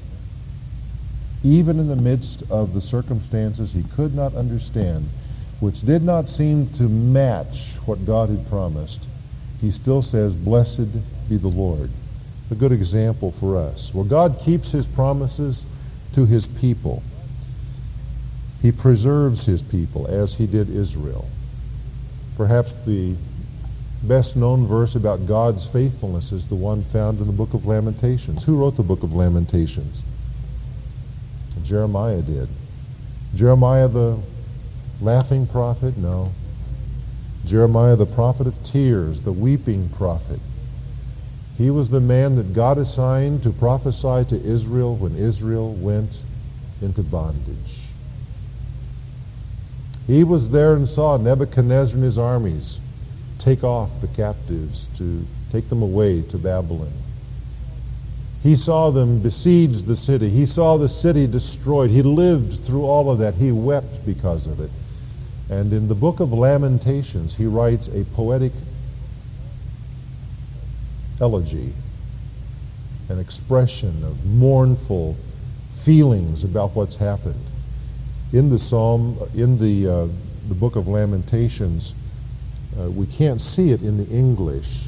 Even 1.44 1.78
in 1.78 1.88
the 1.88 1.96
midst 1.96 2.42
of 2.50 2.74
the 2.74 2.80
circumstances 2.80 3.72
he 3.72 3.84
could 3.94 4.14
not 4.14 4.34
understand, 4.34 5.08
which 5.60 5.82
did 5.82 6.02
not 6.02 6.28
seem 6.28 6.68
to 6.70 6.84
match 6.84 7.74
what 7.84 8.04
God 8.04 8.30
had 8.30 8.48
promised, 8.48 9.06
he 9.60 9.70
still 9.70 10.02
says, 10.02 10.34
Blessed 10.34 10.92
be 11.28 11.36
the 11.36 11.48
Lord 11.48 11.90
a 12.50 12.54
good 12.54 12.72
example 12.72 13.32
for 13.32 13.56
us. 13.56 13.92
Well, 13.94 14.04
God 14.04 14.40
keeps 14.42 14.70
his 14.70 14.86
promises 14.86 15.66
to 16.14 16.26
his 16.26 16.46
people. 16.46 17.02
He 18.62 18.72
preserves 18.72 19.44
his 19.44 19.62
people 19.62 20.06
as 20.06 20.34
he 20.34 20.46
did 20.46 20.68
Israel. 20.70 21.28
Perhaps 22.36 22.72
the 22.86 23.14
best 24.02 24.36
known 24.36 24.66
verse 24.66 24.94
about 24.94 25.26
God's 25.26 25.66
faithfulness 25.66 26.32
is 26.32 26.46
the 26.46 26.54
one 26.54 26.82
found 26.82 27.20
in 27.20 27.26
the 27.26 27.32
book 27.32 27.54
of 27.54 27.66
Lamentations. 27.66 28.44
Who 28.44 28.56
wrote 28.56 28.76
the 28.76 28.82
book 28.82 29.02
of 29.02 29.14
Lamentations? 29.14 30.02
Jeremiah 31.64 32.22
did. 32.22 32.48
Jeremiah 33.34 33.88
the 33.88 34.18
laughing 35.00 35.46
prophet? 35.46 35.96
No. 35.96 36.30
Jeremiah 37.44 37.96
the 37.96 38.06
prophet 38.06 38.46
of 38.46 38.64
tears, 38.64 39.20
the 39.20 39.32
weeping 39.32 39.88
prophet. 39.90 40.40
He 41.58 41.70
was 41.70 41.90
the 41.90 42.00
man 42.00 42.36
that 42.36 42.54
God 42.54 42.78
assigned 42.78 43.42
to 43.42 43.50
prophesy 43.50 44.24
to 44.30 44.40
Israel 44.42 44.94
when 44.94 45.16
Israel 45.16 45.74
went 45.74 46.20
into 46.80 47.02
bondage. 47.02 47.88
He 50.06 50.22
was 50.22 50.52
there 50.52 50.74
and 50.74 50.88
saw 50.88 51.16
Nebuchadnezzar 51.16 51.96
and 51.96 52.04
his 52.04 52.16
armies 52.16 52.78
take 53.40 53.64
off 53.64 54.00
the 54.00 54.06
captives 54.06 54.86
to 54.98 55.26
take 55.50 55.68
them 55.68 55.82
away 55.82 56.22
to 56.22 56.38
Babylon. 56.38 56.92
He 58.44 58.54
saw 58.54 58.90
them 58.90 59.20
besiege 59.20 59.82
the 59.82 59.96
city. 59.96 60.30
He 60.30 60.46
saw 60.46 60.76
the 60.76 60.88
city 60.88 61.26
destroyed. 61.26 61.90
He 61.90 62.02
lived 62.02 62.60
through 62.60 62.84
all 62.84 63.10
of 63.10 63.18
that. 63.18 63.34
He 63.34 63.50
wept 63.50 64.06
because 64.06 64.46
of 64.46 64.60
it. 64.60 64.70
And 65.50 65.72
in 65.72 65.88
the 65.88 65.94
book 65.96 66.20
of 66.20 66.32
Lamentations, 66.32 67.34
he 67.34 67.46
writes 67.46 67.88
a 67.88 68.04
poetic 68.14 68.52
elegy, 71.20 71.72
an 73.08 73.18
expression 73.18 74.04
of 74.04 74.24
mournful 74.26 75.16
feelings 75.82 76.44
about 76.44 76.74
what's 76.74 76.96
happened. 76.96 77.44
In 78.32 78.50
the 78.50 78.58
psalm, 78.58 79.18
in 79.34 79.58
the, 79.58 79.88
uh, 79.88 80.08
the 80.48 80.54
book 80.54 80.76
of 80.76 80.86
Lamentations, 80.86 81.94
uh, 82.78 82.90
we 82.90 83.06
can't 83.06 83.40
see 83.40 83.70
it 83.70 83.80
in 83.82 83.96
the 83.96 84.08
English. 84.14 84.82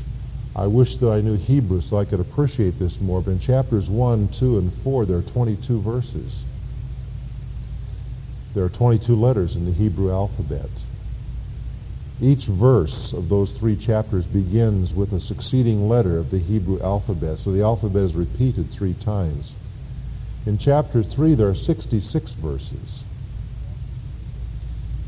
I 0.54 0.66
wish 0.66 0.96
that 0.96 1.10
I 1.10 1.20
knew 1.20 1.36
Hebrew 1.36 1.80
so 1.80 1.96
I 1.96 2.04
could 2.04 2.20
appreciate 2.20 2.78
this 2.78 3.00
more, 3.00 3.20
but 3.20 3.30
in 3.30 3.38
chapters 3.38 3.88
1, 3.88 4.28
2, 4.28 4.58
and 4.58 4.72
4, 4.72 5.06
there 5.06 5.16
are 5.16 5.22
22 5.22 5.80
verses. 5.80 6.44
There 8.54 8.64
are 8.64 8.68
22 8.68 9.14
letters 9.14 9.54
in 9.54 9.64
the 9.64 9.72
Hebrew 9.72 10.10
alphabet. 10.10 10.68
Each 12.22 12.44
verse 12.44 13.14
of 13.14 13.30
those 13.30 13.50
three 13.52 13.76
chapters 13.76 14.26
begins 14.26 14.92
with 14.92 15.12
a 15.12 15.20
succeeding 15.20 15.88
letter 15.88 16.18
of 16.18 16.30
the 16.30 16.38
Hebrew 16.38 16.78
alphabet. 16.80 17.38
So 17.38 17.50
the 17.50 17.62
alphabet 17.62 18.02
is 18.02 18.14
repeated 18.14 18.70
three 18.70 18.92
times. 18.94 19.54
In 20.44 20.58
chapter 20.58 21.02
3, 21.02 21.34
there 21.34 21.48
are 21.48 21.54
66 21.54 22.32
verses. 22.32 23.04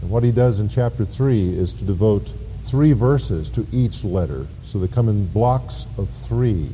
And 0.00 0.10
what 0.10 0.22
he 0.22 0.32
does 0.32 0.58
in 0.58 0.68
chapter 0.68 1.04
3 1.04 1.50
is 1.50 1.74
to 1.74 1.84
devote 1.84 2.28
three 2.64 2.92
verses 2.92 3.50
to 3.50 3.66
each 3.72 4.04
letter. 4.04 4.46
So 4.64 4.78
they 4.78 4.88
come 4.88 5.08
in 5.08 5.26
blocks 5.26 5.86
of 5.98 6.08
three. 6.08 6.70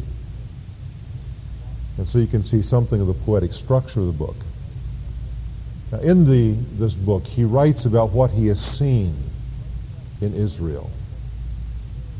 And 1.97 2.09
so 2.09 2.19
you 2.19 2.29
can 2.29 2.45
see 2.45 2.63
something 2.63 3.01
of 3.01 3.09
the 3.09 3.15
poetic 3.15 3.53
structure 3.53 4.01
of 4.01 4.07
the 4.07 4.13
book. 4.13 4.37
Now, 5.91 5.99
in 5.99 6.25
the, 6.25 6.53
this 6.77 6.95
book, 6.95 7.27
he 7.27 7.43
writes 7.43 7.87
about 7.87 8.11
what 8.11 8.31
he 8.31 8.47
has 8.49 8.65
seen 8.65 9.17
in 10.21 10.35
Israel. 10.35 10.91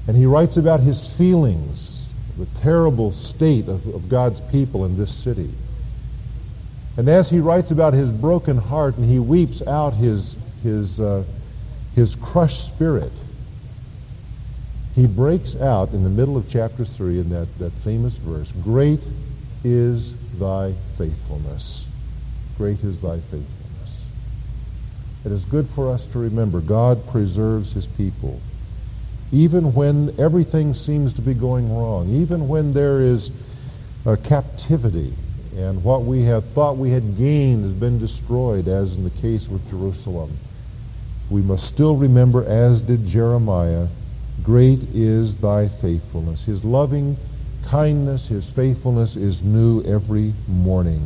And 0.07 0.17
he 0.17 0.27
writes 0.27 0.57
about 0.57 0.81
his 0.81 1.07
feelings, 1.15 2.09
the 2.39 2.47
terrible 2.61 3.13
state 3.13 3.69
of, 3.69 3.87
of 3.95 4.09
God's 4.09 4.41
people 4.41 4.85
in 4.85 4.97
this 4.97 5.15
city. 5.15 5.51
And 6.97 7.09
as 7.09 7.31
he 7.31 7.41
writes 7.41 7.71
about 7.71 7.95
his 7.95 8.11
broken 8.11 8.57
heart 8.57 8.97
and 8.97 9.09
he 9.09 9.19
weeps 9.19 9.65
out 9.67 9.95
his, 9.95 10.37
his, 10.63 11.01
uh, 11.01 11.25
his 11.95 12.15
crushed 12.17 12.67
spirit, 12.67 13.13
he 14.95 15.07
breaks 15.07 15.55
out 15.55 15.93
in 15.93 16.03
the 16.03 16.11
middle 16.11 16.37
of 16.37 16.49
chapter 16.49 16.85
3 16.85 17.21
in 17.21 17.29
that, 17.29 17.47
that 17.59 17.71
famous 17.71 18.17
verse 18.17 18.51
Great 18.65 19.01
is 19.63 20.15
thy 20.39 20.73
faithfulness. 20.97 21.87
Great 22.57 22.83
is 22.83 22.99
thy 22.99 23.19
faithfulness. 23.19 23.58
It 25.25 25.33
is 25.33 25.45
good 25.45 25.67
for 25.67 25.91
us 25.91 26.05
to 26.07 26.19
remember 26.19 26.61
God 26.61 27.07
preserves 27.09 27.73
his 27.73 27.87
people. 27.87 28.41
Even 29.33 29.75
when 29.75 30.15
everything 30.19 30.73
seems 30.75 31.13
to 31.15 31.23
be 31.23 31.35
going 31.35 31.75
wrong, 31.75 32.09
even 32.09 32.49
when 32.49 32.73
there 32.73 33.01
is 33.01 33.31
a 34.07 34.17
captivity 34.17 35.13
and 35.57 35.83
what 35.83 36.05
we 36.05 36.23
have 36.23 36.45
thought 36.51 36.77
we 36.77 36.91
had 36.91 37.19
gained 37.19 37.65
has 37.65 37.75
been 37.75 37.99
destroyed, 37.99 38.69
as 38.69 38.97
in 38.97 39.05
the 39.05 39.11
case 39.11 39.49
with 39.49 39.69
Jerusalem, 39.69 40.31
we 41.31 41.43
must 41.43 41.67
still 41.67 41.97
remember, 41.97 42.45
as 42.45 42.81
did 42.81 43.05
Jeremiah, 43.05 43.89
Great 44.43 44.83
is 44.95 45.35
thy 45.37 45.69
faithfulness. 45.69 46.45
His 46.45 46.65
loving 46.65 47.17
kindness, 47.65 48.29
his 48.29 48.49
faithfulness 48.49 49.17
is 49.17 49.43
new 49.43 49.83
every 49.83 50.33
morning. 50.47 51.03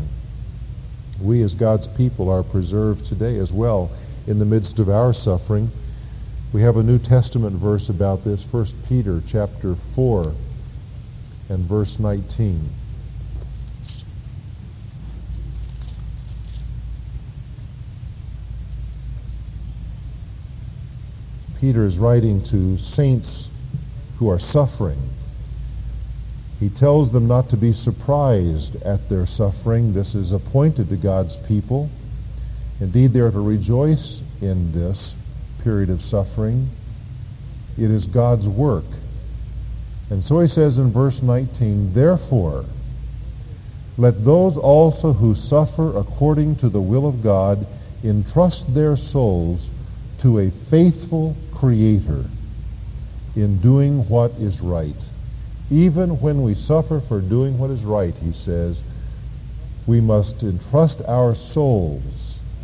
We 1.21 1.43
as 1.43 1.55
God's 1.55 1.89
people 1.89 2.31
are 2.31 2.43
preserved 2.43 3.07
today 3.07 3.39
as 3.39 3.53
well 3.53 3.91
in 4.27 4.39
the 4.39 4.45
midst 4.45 4.79
of 4.79 4.89
our 4.89 5.13
suffering. 5.13 5.71
We 6.53 6.63
have 6.63 6.77
a 6.77 6.83
New 6.83 6.99
Testament 6.99 7.55
verse 7.55 7.89
about 7.89 8.25
this, 8.25 8.45
1 8.45 8.67
Peter 8.89 9.23
chapter 9.27 9.75
4 9.75 10.35
and 11.49 11.59
verse 11.61 11.99
19. 11.99 12.69
Peter 21.61 21.87
is 21.87 21.97
writing 21.97 22.43
to 22.43 22.77
saints 22.77 23.49
who 24.19 24.29
are 24.29 24.39
suffering. 24.39 25.01
He 26.59 26.69
tells 26.69 27.11
them 27.13 27.27
not 27.27 27.51
to 27.51 27.57
be 27.57 27.73
surprised 27.73 28.83
at 28.83 29.09
their 29.09 29.27
suffering. 29.27 29.93
This 29.95 30.15
is 30.15 30.33
appointed 30.33 30.89
to 30.89 30.97
God's 30.97 31.37
people. 31.37 31.89
Indeed, 32.83 33.13
they 33.13 33.21
are 33.21 33.31
to 33.31 33.41
rejoice 33.41 34.21
in 34.41 34.73
this 34.73 35.15
period 35.63 35.89
of 35.89 36.03
suffering. 36.03 36.69
It 37.79 37.93
is 37.93 38.09
God's 38.09 38.49
work. 38.49 38.85
And 40.11 40.23
so 40.23 40.41
he 40.41 40.49
says 40.49 40.79
in 40.79 40.91
verse 40.91 41.23
19, 41.23 41.95
Therefore, 41.95 42.65
let 43.97 44.25
those 44.25 44.59
also 44.59 45.13
who 45.13 45.37
suffer 45.37 45.97
according 45.97 46.57
to 46.57 46.69
the 46.69 46.81
will 46.81 47.07
of 47.07 47.23
God 47.23 47.69
entrust 48.03 48.75
their 48.75 48.97
souls 48.97 49.71
to 50.19 50.41
a 50.41 50.51
faithful 50.51 51.37
Creator 51.55 52.25
in 53.37 53.59
doing 53.59 54.09
what 54.09 54.33
is 54.33 54.61
right. 54.61 55.09
Even 55.71 56.21
when 56.21 56.43
we 56.43 56.57
suffer 56.57 56.99
for 56.99 57.21
doing 57.21 57.59
what 57.59 57.71
is 57.71 57.85
right, 57.85 58.15
he 58.17 58.33
says, 58.33 58.83
we 59.87 60.01
must 60.01 60.43
entrust 60.43 61.01
our 61.03 61.37
souls 61.37 62.22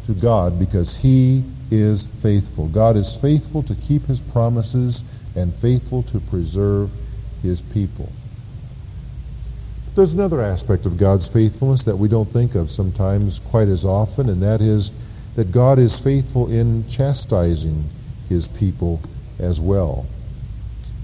to 0.09 0.15
God 0.15 0.59
because 0.59 0.97
he 0.97 1.45
is 1.71 2.07
faithful. 2.07 2.67
God 2.69 2.97
is 2.97 3.15
faithful 3.15 3.63
to 3.65 3.75
keep 3.75 4.07
his 4.07 4.23
promises 4.23 5.05
and 5.37 5.55
faithful 5.55 6.03
to 6.05 6.19
preserve 6.19 6.91
his 7.43 7.61
people. 7.61 8.11
There's 9.95 10.15
another 10.15 10.41
aspect 10.41 10.87
of 10.87 10.97
God's 10.97 11.29
faithfulness 11.29 11.85
that 11.85 11.97
we 11.97 12.09
don't 12.09 12.29
think 12.33 12.55
of 12.55 12.71
sometimes 12.71 13.39
quite 13.51 13.69
as 13.69 13.85
often, 13.85 14.31
and 14.31 14.43
that 14.43 14.63
is 14.63 14.91
that 15.37 15.53
God 15.53 15.79
is 15.79 15.99
faithful 15.99 16.51
in 16.51 16.89
chastising 16.89 17.85
his 18.31 18.49
people 18.49 19.03
as 19.39 19.61
well. 19.61 20.07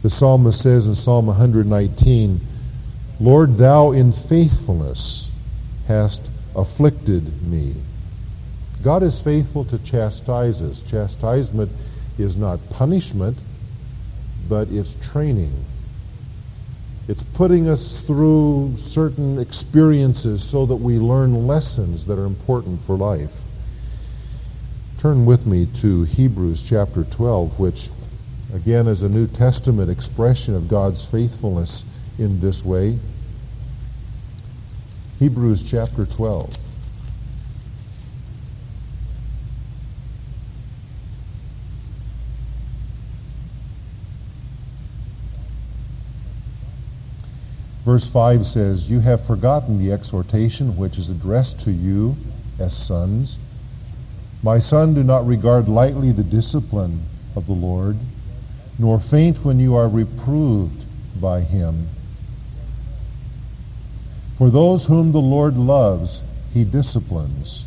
The 0.03 0.09
psalmist 0.09 0.63
says 0.63 0.87
in 0.87 0.95
Psalm 0.95 1.27
119, 1.27 2.41
Lord, 3.21 3.59
thou 3.59 3.93
in 3.93 4.13
faithfulness 4.13 5.31
hast 5.89 6.31
afflicted 6.57 7.43
me. 7.43 7.75
God 8.85 9.03
is 9.03 9.19
faithful 9.19 9.65
to 9.65 9.79
chastise 9.79 10.61
us. 10.61 10.83
Chastisement 10.83 11.73
is 12.19 12.37
not 12.37 12.61
punishment, 12.69 13.39
but 14.47 14.69
it's 14.69 14.95
training. 14.97 15.65
It's 17.09 17.23
putting 17.23 17.67
us 17.67 18.03
through 18.03 18.75
certain 18.77 19.39
experiences 19.39 20.45
so 20.45 20.67
that 20.67 20.77
we 20.77 20.99
learn 20.99 21.47
lessons 21.47 22.05
that 22.05 22.19
are 22.19 22.27
important 22.27 22.79
for 22.83 22.97
life. 22.97 23.45
Turn 24.99 25.25
with 25.25 25.47
me 25.47 25.67
to 25.77 26.05
Hebrews 26.05 26.63
chapter 26.63 27.05
12, 27.05 27.59
which 27.59 27.89
again 28.55 28.87
is 28.87 29.01
a 29.01 29.09
New 29.09 29.27
Testament 29.27 29.91
expression 29.91 30.55
of 30.55 30.69
God's 30.69 31.07
faithfulness 31.07 31.87
in 32.19 32.39
this 32.41 32.63
way. 32.63 32.99
Hebrews 35.19 35.63
chapter 35.63 36.05
12. 36.05 36.74
Verse 47.85 48.09
5 48.09 48.47
says, 48.47 48.91
You 48.91 49.01
have 49.01 49.27
forgotten 49.27 49.79
the 49.79 49.93
exhortation 49.93 50.77
which 50.77 50.97
is 50.97 51.11
addressed 51.11 51.61
to 51.61 51.71
you 51.71 52.17
as 52.59 52.75
sons. 52.75 53.37
My 54.43 54.59
son, 54.59 54.95
do 54.95 55.03
not 55.03 55.27
regard 55.27 55.69
lightly 55.69 56.11
the 56.11 56.23
discipline 56.23 57.03
of 57.37 57.47
the 57.47 57.53
Lord, 57.53 57.97
nor 58.79 58.99
faint 58.99 59.45
when 59.45 59.59
you 59.59 59.75
are 59.75 59.89
reproved 59.89 60.85
by 61.21 61.41
him. 61.41 61.89
For 64.39 64.51
those 64.51 64.87
whom 64.87 65.13
the 65.13 65.21
Lord 65.21 65.57
loves, 65.57 66.23
he 66.53 66.65
disciplines, 66.65 67.65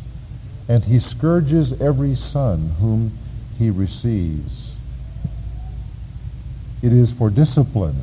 and 0.68 0.84
he 0.84 0.98
scourges 0.98 1.80
every 1.80 2.14
son 2.14 2.70
whom 2.80 3.12
he 3.58 3.70
receives. 3.70 4.74
It 6.82 6.92
is 6.92 7.12
for 7.12 7.30
discipline 7.30 7.96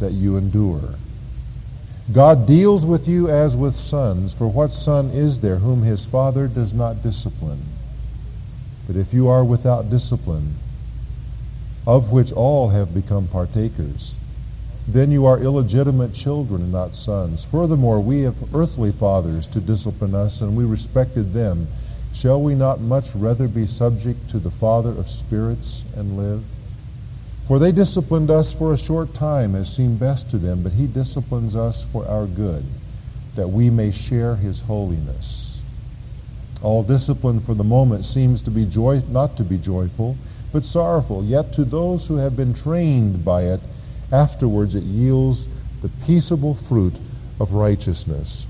that 0.00 0.12
you 0.12 0.36
endure. 0.36 0.96
God 2.10 2.46
deals 2.46 2.84
with 2.84 3.06
you 3.06 3.28
as 3.28 3.56
with 3.56 3.76
sons, 3.76 4.34
for 4.34 4.48
what 4.48 4.72
son 4.72 5.10
is 5.10 5.40
there 5.40 5.56
whom 5.56 5.82
his 5.82 6.04
father 6.04 6.48
does 6.48 6.72
not 6.72 7.02
discipline? 7.02 7.62
But 8.86 8.96
if 8.96 9.14
you 9.14 9.28
are 9.28 9.44
without 9.44 9.88
discipline, 9.88 10.56
of 11.86 12.10
which 12.10 12.32
all 12.32 12.70
have 12.70 12.92
become 12.92 13.28
partakers, 13.28 14.16
then 14.88 15.12
you 15.12 15.26
are 15.26 15.38
illegitimate 15.38 16.12
children 16.12 16.62
and 16.62 16.72
not 16.72 16.94
sons. 16.94 17.44
Furthermore, 17.44 18.00
we 18.00 18.22
have 18.22 18.54
earthly 18.54 18.90
fathers 18.90 19.46
to 19.48 19.60
discipline 19.60 20.14
us, 20.14 20.40
and 20.40 20.56
we 20.56 20.64
respected 20.64 21.32
them. 21.32 21.68
Shall 22.12 22.42
we 22.42 22.56
not 22.56 22.80
much 22.80 23.14
rather 23.14 23.46
be 23.46 23.66
subject 23.66 24.28
to 24.30 24.40
the 24.40 24.50
Father 24.50 24.90
of 24.90 25.08
spirits 25.08 25.84
and 25.96 26.16
live? 26.16 26.42
For 27.52 27.58
they 27.58 27.70
disciplined 27.70 28.30
us 28.30 28.50
for 28.50 28.72
a 28.72 28.78
short 28.78 29.12
time 29.12 29.54
as 29.54 29.70
seemed 29.70 30.00
best 30.00 30.30
to 30.30 30.38
them, 30.38 30.62
but 30.62 30.72
he 30.72 30.86
disciplines 30.86 31.54
us 31.54 31.84
for 31.84 32.08
our 32.08 32.24
good, 32.24 32.64
that 33.36 33.48
we 33.48 33.68
may 33.68 33.90
share 33.90 34.36
his 34.36 34.62
holiness. 34.62 35.60
All 36.62 36.82
discipline 36.82 37.40
for 37.40 37.52
the 37.52 37.62
moment 37.62 38.06
seems 38.06 38.40
to 38.44 38.50
be 38.50 38.64
joy, 38.64 39.02
not 39.10 39.36
to 39.36 39.44
be 39.44 39.58
joyful, 39.58 40.16
but 40.50 40.64
sorrowful. 40.64 41.24
Yet 41.24 41.52
to 41.52 41.64
those 41.66 42.06
who 42.06 42.16
have 42.16 42.38
been 42.38 42.54
trained 42.54 43.22
by 43.22 43.42
it, 43.42 43.60
afterwards 44.10 44.74
it 44.74 44.84
yields 44.84 45.46
the 45.82 45.90
peaceable 46.06 46.54
fruit 46.54 46.94
of 47.38 47.52
righteousness. 47.52 48.46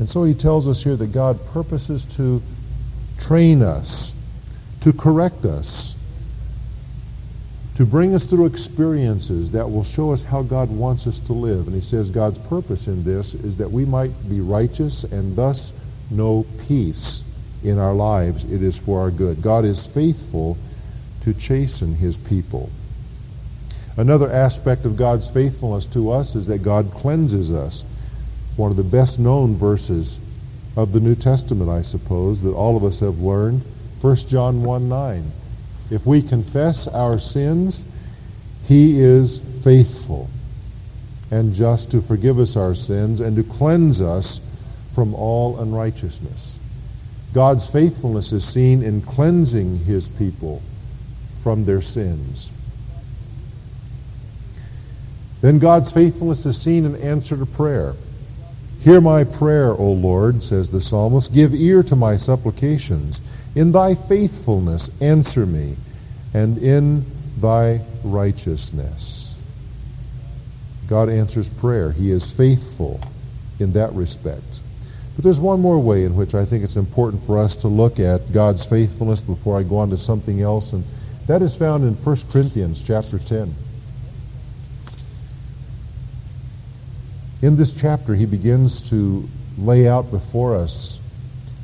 And 0.00 0.06
so 0.06 0.24
he 0.24 0.34
tells 0.34 0.68
us 0.68 0.84
here 0.84 0.96
that 0.96 1.12
God 1.12 1.38
purposes 1.46 2.04
to 2.16 2.42
train 3.18 3.62
us, 3.62 4.12
to 4.82 4.92
correct 4.92 5.46
us, 5.46 5.94
to 7.78 7.86
bring 7.86 8.12
us 8.12 8.24
through 8.24 8.44
experiences 8.44 9.52
that 9.52 9.70
will 9.70 9.84
show 9.84 10.10
us 10.10 10.24
how 10.24 10.42
God 10.42 10.68
wants 10.68 11.06
us 11.06 11.20
to 11.20 11.32
live. 11.32 11.68
And 11.68 11.76
he 11.76 11.80
says 11.80 12.10
God's 12.10 12.36
purpose 12.36 12.88
in 12.88 13.04
this 13.04 13.34
is 13.34 13.56
that 13.58 13.70
we 13.70 13.84
might 13.84 14.10
be 14.28 14.40
righteous 14.40 15.04
and 15.04 15.36
thus 15.36 15.72
know 16.10 16.44
peace 16.66 17.22
in 17.62 17.78
our 17.78 17.94
lives, 17.94 18.50
it 18.50 18.64
is 18.64 18.76
for 18.76 18.98
our 18.98 19.12
good. 19.12 19.40
God 19.40 19.64
is 19.64 19.86
faithful 19.86 20.58
to 21.20 21.32
chasten 21.32 21.94
his 21.94 22.16
people. 22.16 22.68
Another 23.96 24.28
aspect 24.28 24.84
of 24.84 24.96
God's 24.96 25.30
faithfulness 25.30 25.86
to 25.86 26.10
us 26.10 26.34
is 26.34 26.48
that 26.48 26.64
God 26.64 26.90
cleanses 26.90 27.52
us. 27.52 27.84
one 28.56 28.72
of 28.72 28.76
the 28.76 28.82
best 28.82 29.20
known 29.20 29.54
verses 29.54 30.18
of 30.76 30.90
the 30.90 30.98
New 30.98 31.14
Testament, 31.14 31.70
I 31.70 31.82
suppose, 31.82 32.42
that 32.42 32.54
all 32.54 32.76
of 32.76 32.82
us 32.82 32.98
have 32.98 33.20
learned. 33.20 33.62
1 34.00 34.16
John 34.26 34.64
1 34.64 34.88
9. 34.88 35.32
If 35.90 36.06
we 36.06 36.22
confess 36.22 36.86
our 36.86 37.18
sins, 37.18 37.84
he 38.66 39.00
is 39.00 39.38
faithful 39.64 40.28
and 41.30 41.52
just 41.52 41.90
to 41.90 42.00
forgive 42.00 42.38
us 42.38 42.56
our 42.56 42.74
sins 42.74 43.20
and 43.20 43.36
to 43.36 43.42
cleanse 43.42 44.00
us 44.00 44.40
from 44.94 45.14
all 45.14 45.58
unrighteousness. 45.58 46.58
God's 47.34 47.68
faithfulness 47.68 48.32
is 48.32 48.44
seen 48.44 48.82
in 48.82 49.02
cleansing 49.02 49.78
his 49.80 50.08
people 50.08 50.62
from 51.42 51.64
their 51.64 51.80
sins. 51.80 52.50
Then 55.40 55.58
God's 55.58 55.92
faithfulness 55.92 56.44
is 56.46 56.60
seen 56.60 56.84
in 56.84 56.96
answer 56.96 57.36
to 57.36 57.46
prayer. 57.46 57.94
Hear 58.80 59.00
my 59.00 59.24
prayer, 59.24 59.72
O 59.72 59.92
Lord, 59.92 60.42
says 60.42 60.70
the 60.70 60.80
psalmist. 60.80 61.34
Give 61.34 61.54
ear 61.54 61.82
to 61.82 61.96
my 61.96 62.16
supplications. 62.16 63.20
In 63.54 63.72
thy 63.72 63.94
faithfulness 63.94 64.90
answer 65.02 65.46
me, 65.46 65.76
and 66.32 66.58
in 66.58 67.04
thy 67.40 67.80
righteousness. 68.04 69.36
God 70.88 71.08
answers 71.08 71.48
prayer. 71.48 71.92
He 71.92 72.10
is 72.10 72.30
faithful 72.30 73.00
in 73.58 73.72
that 73.72 73.92
respect. 73.92 74.42
But 75.16 75.24
there's 75.24 75.40
one 75.40 75.60
more 75.60 75.78
way 75.80 76.04
in 76.04 76.14
which 76.14 76.34
I 76.34 76.44
think 76.44 76.62
it's 76.62 76.76
important 76.76 77.24
for 77.24 77.38
us 77.38 77.56
to 77.56 77.68
look 77.68 77.98
at 77.98 78.32
God's 78.32 78.64
faithfulness 78.64 79.20
before 79.20 79.58
I 79.58 79.64
go 79.64 79.78
on 79.78 79.90
to 79.90 79.98
something 79.98 80.40
else, 80.40 80.72
and 80.72 80.84
that 81.26 81.42
is 81.42 81.56
found 81.56 81.82
in 81.82 81.94
1 81.94 82.16
Corinthians 82.30 82.80
chapter 82.80 83.18
10. 83.18 83.52
In 87.40 87.56
this 87.56 87.72
chapter, 87.72 88.14
he 88.14 88.26
begins 88.26 88.90
to 88.90 89.28
lay 89.56 89.88
out 89.88 90.10
before 90.10 90.56
us 90.56 90.98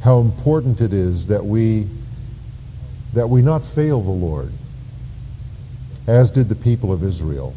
how 0.03 0.21
important 0.21 0.81
it 0.81 0.93
is 0.93 1.27
that 1.27 1.45
we 1.45 1.89
that 3.15 3.31
we 3.31 3.43
not 3.43 3.65
fail 3.65 4.01
the 4.01 4.11
Lord, 4.11 4.53
as 6.07 6.31
did 6.33 6.49
the 6.49 6.57
people 6.57 6.93
of 6.93 7.05
Israel. 7.05 7.55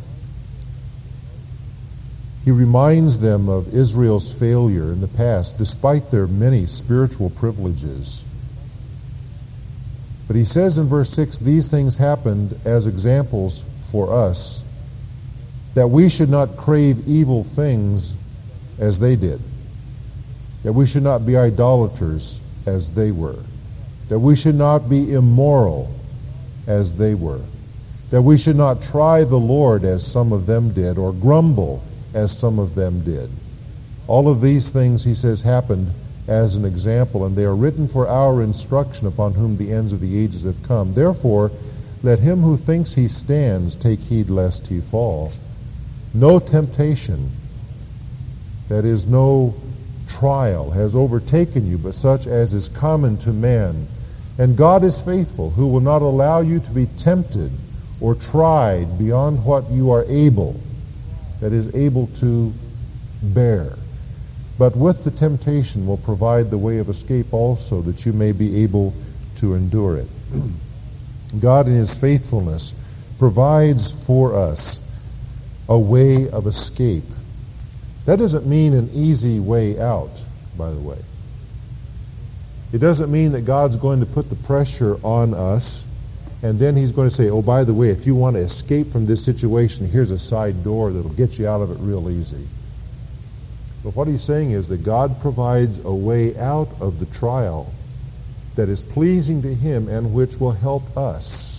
He 2.45 2.51
reminds 2.51 3.19
them 3.19 3.49
of 3.49 3.73
Israel's 3.73 4.31
failure 4.31 4.93
in 4.93 5.01
the 5.01 5.07
past, 5.07 5.57
despite 5.57 6.11
their 6.11 6.27
many 6.27 6.67
spiritual 6.67 7.31
privileges. 7.31 8.23
But 10.27 10.35
he 10.35 10.43
says 10.43 10.77
in 10.77 10.85
verse 10.85 11.09
6 11.09 11.39
these 11.39 11.69
things 11.69 11.97
happened 11.97 12.57
as 12.65 12.85
examples 12.85 13.63
for 13.91 14.13
us 14.13 14.63
that 15.77 15.89
we 15.89 16.09
should 16.09 16.31
not 16.31 16.57
crave 16.57 17.07
evil 17.07 17.43
things 17.43 18.15
as 18.79 18.97
they 18.97 19.15
did, 19.15 19.39
that 20.63 20.73
we 20.73 20.87
should 20.87 21.03
not 21.03 21.23
be 21.23 21.37
idolaters 21.37 22.41
as 22.65 22.89
they 22.95 23.11
were, 23.11 23.37
that 24.09 24.17
we 24.17 24.35
should 24.35 24.55
not 24.55 24.89
be 24.89 25.13
immoral 25.13 25.93
as 26.65 26.95
they 26.95 27.13
were, 27.13 27.41
that 28.09 28.23
we 28.23 28.39
should 28.39 28.55
not 28.55 28.81
try 28.81 29.23
the 29.23 29.37
Lord 29.37 29.83
as 29.83 30.03
some 30.03 30.33
of 30.33 30.47
them 30.47 30.73
did, 30.73 30.97
or 30.97 31.13
grumble 31.13 31.83
as 32.15 32.35
some 32.35 32.57
of 32.57 32.73
them 32.73 33.01
did. 33.01 33.29
All 34.07 34.27
of 34.27 34.41
these 34.41 34.71
things, 34.71 35.03
he 35.03 35.13
says, 35.13 35.43
happened 35.43 35.93
as 36.27 36.55
an 36.55 36.65
example, 36.65 37.23
and 37.27 37.35
they 37.35 37.45
are 37.45 37.55
written 37.55 37.87
for 37.87 38.07
our 38.07 38.41
instruction 38.41 39.05
upon 39.05 39.35
whom 39.35 39.57
the 39.57 39.71
ends 39.71 39.91
of 39.91 39.99
the 39.99 40.17
ages 40.17 40.41
have 40.41 40.63
come. 40.63 40.95
Therefore, 40.95 41.51
let 42.01 42.17
him 42.17 42.39
who 42.41 42.57
thinks 42.57 42.95
he 42.95 43.07
stands 43.07 43.75
take 43.75 43.99
heed 43.99 44.31
lest 44.31 44.65
he 44.65 44.81
fall. 44.81 45.31
No 46.17 46.39
temptation, 46.39 47.29
that 48.69 48.85
is, 48.85 49.05
no 49.05 49.53
trial, 50.07 50.71
has 50.71 50.95
overtaken 50.95 51.69
you, 51.69 51.77
but 51.77 51.93
such 51.93 52.25
as 52.25 52.55
is 52.55 52.67
common 52.67 53.17
to 53.17 53.31
man. 53.31 53.87
And 54.39 54.57
God 54.57 54.83
is 54.83 54.99
faithful, 54.99 55.51
who 55.51 55.67
will 55.67 55.79
not 55.79 56.01
allow 56.01 56.39
you 56.41 56.59
to 56.59 56.71
be 56.71 56.87
tempted 56.97 57.51
or 58.01 58.15
tried 58.15 58.97
beyond 58.97 59.45
what 59.45 59.69
you 59.69 59.91
are 59.91 60.05
able 60.05 60.59
that 61.39 61.53
is 61.53 61.73
able 61.75 62.07
to 62.19 62.51
bear. 63.21 63.73
But 64.57 64.75
with 64.75 65.03
the 65.03 65.11
temptation 65.11 65.85
will 65.85 65.97
provide 65.97 66.49
the 66.49 66.57
way 66.57 66.79
of 66.79 66.89
escape 66.89 67.31
also, 67.31 67.81
that 67.81 68.07
you 68.07 68.13
may 68.13 68.31
be 68.31 68.63
able 68.63 68.91
to 69.35 69.53
endure 69.53 69.97
it. 69.97 70.07
God, 71.39 71.67
in 71.67 71.73
His 71.73 71.95
faithfulness, 71.95 72.73
provides 73.19 73.91
for 73.91 74.35
us 74.35 74.86
a 75.69 75.77
way 75.77 76.29
of 76.29 76.47
escape. 76.47 77.03
That 78.05 78.19
doesn't 78.19 78.45
mean 78.45 78.73
an 78.73 78.89
easy 78.93 79.39
way 79.39 79.79
out, 79.79 80.23
by 80.57 80.71
the 80.71 80.79
way. 80.79 80.99
It 82.73 82.79
doesn't 82.79 83.11
mean 83.11 83.31
that 83.33 83.41
God's 83.41 83.77
going 83.77 83.99
to 83.99 84.05
put 84.05 84.29
the 84.29 84.35
pressure 84.35 84.95
on 85.03 85.33
us 85.33 85.87
and 86.43 86.59
then 86.59 86.75
he's 86.75 86.91
going 86.91 87.09
to 87.09 87.13
say, 87.13 87.29
oh, 87.29 87.41
by 87.41 87.63
the 87.63 87.73
way, 87.73 87.89
if 87.89 88.05
you 88.05 88.13
want 88.13 88.35
to 88.35 88.41
escape 88.41 88.91
from 88.91 89.05
this 89.05 89.23
situation, 89.23 89.89
here's 89.89 90.11
a 90.11 90.19
side 90.19 90.63
door 90.63 90.91
that'll 90.91 91.09
get 91.11 91.39
you 91.39 91.47
out 91.47 91.61
of 91.61 91.71
it 91.71 91.77
real 91.79 92.09
easy. 92.09 92.45
But 93.83 93.95
what 93.95 94.07
he's 94.07 94.23
saying 94.23 94.51
is 94.51 94.67
that 94.67 94.83
God 94.83 95.19
provides 95.21 95.83
a 95.83 95.93
way 95.93 96.37
out 96.37 96.69
of 96.79 96.99
the 96.99 97.07
trial 97.07 97.71
that 98.55 98.69
is 98.69 98.83
pleasing 98.83 99.41
to 99.41 99.53
him 99.53 99.87
and 99.87 100.13
which 100.13 100.39
will 100.39 100.51
help 100.51 100.95
us. 100.95 101.56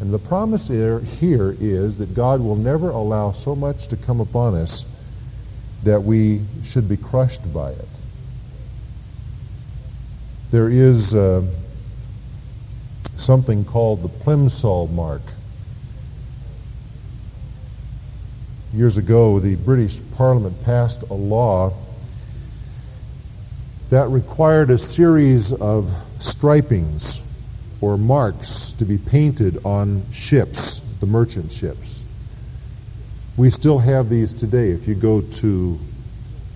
And 0.00 0.12
the 0.12 0.18
promise 0.18 0.68
here, 0.68 1.00
here 1.00 1.56
is 1.58 1.96
that 1.96 2.14
God 2.14 2.40
will 2.40 2.56
never 2.56 2.90
allow 2.90 3.32
so 3.32 3.54
much 3.54 3.88
to 3.88 3.96
come 3.96 4.20
upon 4.20 4.54
us 4.54 4.84
that 5.84 6.02
we 6.02 6.42
should 6.64 6.88
be 6.88 6.96
crushed 6.96 7.52
by 7.52 7.70
it. 7.70 7.88
There 10.50 10.68
is. 10.68 11.14
Uh, 11.14 11.42
something 13.16 13.64
called 13.64 14.02
the 14.02 14.08
Plimsoll 14.08 14.90
mark. 14.92 15.22
Years 18.72 18.96
ago, 18.96 19.40
the 19.40 19.56
British 19.56 20.00
Parliament 20.16 20.62
passed 20.62 21.02
a 21.02 21.14
law 21.14 21.72
that 23.90 24.08
required 24.08 24.70
a 24.70 24.78
series 24.78 25.52
of 25.52 25.90
stripings 26.18 27.22
or 27.80 27.98
marks 27.98 28.72
to 28.72 28.84
be 28.84 28.98
painted 28.98 29.58
on 29.64 30.02
ships, 30.10 30.80
the 31.00 31.06
merchant 31.06 31.52
ships. 31.52 32.04
We 33.36 33.50
still 33.50 33.78
have 33.78 34.08
these 34.08 34.32
today. 34.32 34.70
If 34.70 34.88
you 34.88 34.94
go 34.94 35.20
to 35.20 35.78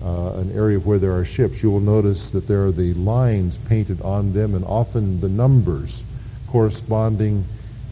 uh, 0.03 0.33
an 0.37 0.51
area 0.57 0.79
where 0.79 0.97
there 0.97 1.13
are 1.13 1.23
ships, 1.23 1.61
you 1.61 1.69
will 1.69 1.79
notice 1.79 2.31
that 2.31 2.47
there 2.47 2.65
are 2.65 2.71
the 2.71 2.93
lines 2.95 3.59
painted 3.59 4.01
on 4.01 4.33
them 4.33 4.55
and 4.55 4.65
often 4.65 5.21
the 5.21 5.29
numbers 5.29 6.03
corresponding 6.47 7.45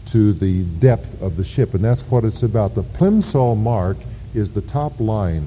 to 0.06 0.32
the 0.32 0.64
depth 0.80 1.22
of 1.22 1.36
the 1.36 1.44
ship. 1.44 1.74
And 1.74 1.84
that's 1.84 2.02
what 2.10 2.24
it's 2.24 2.42
about. 2.42 2.74
The 2.74 2.82
Plimsoll 2.82 3.56
mark 3.56 3.96
is 4.34 4.50
the 4.50 4.60
top 4.60 4.98
line 4.98 5.46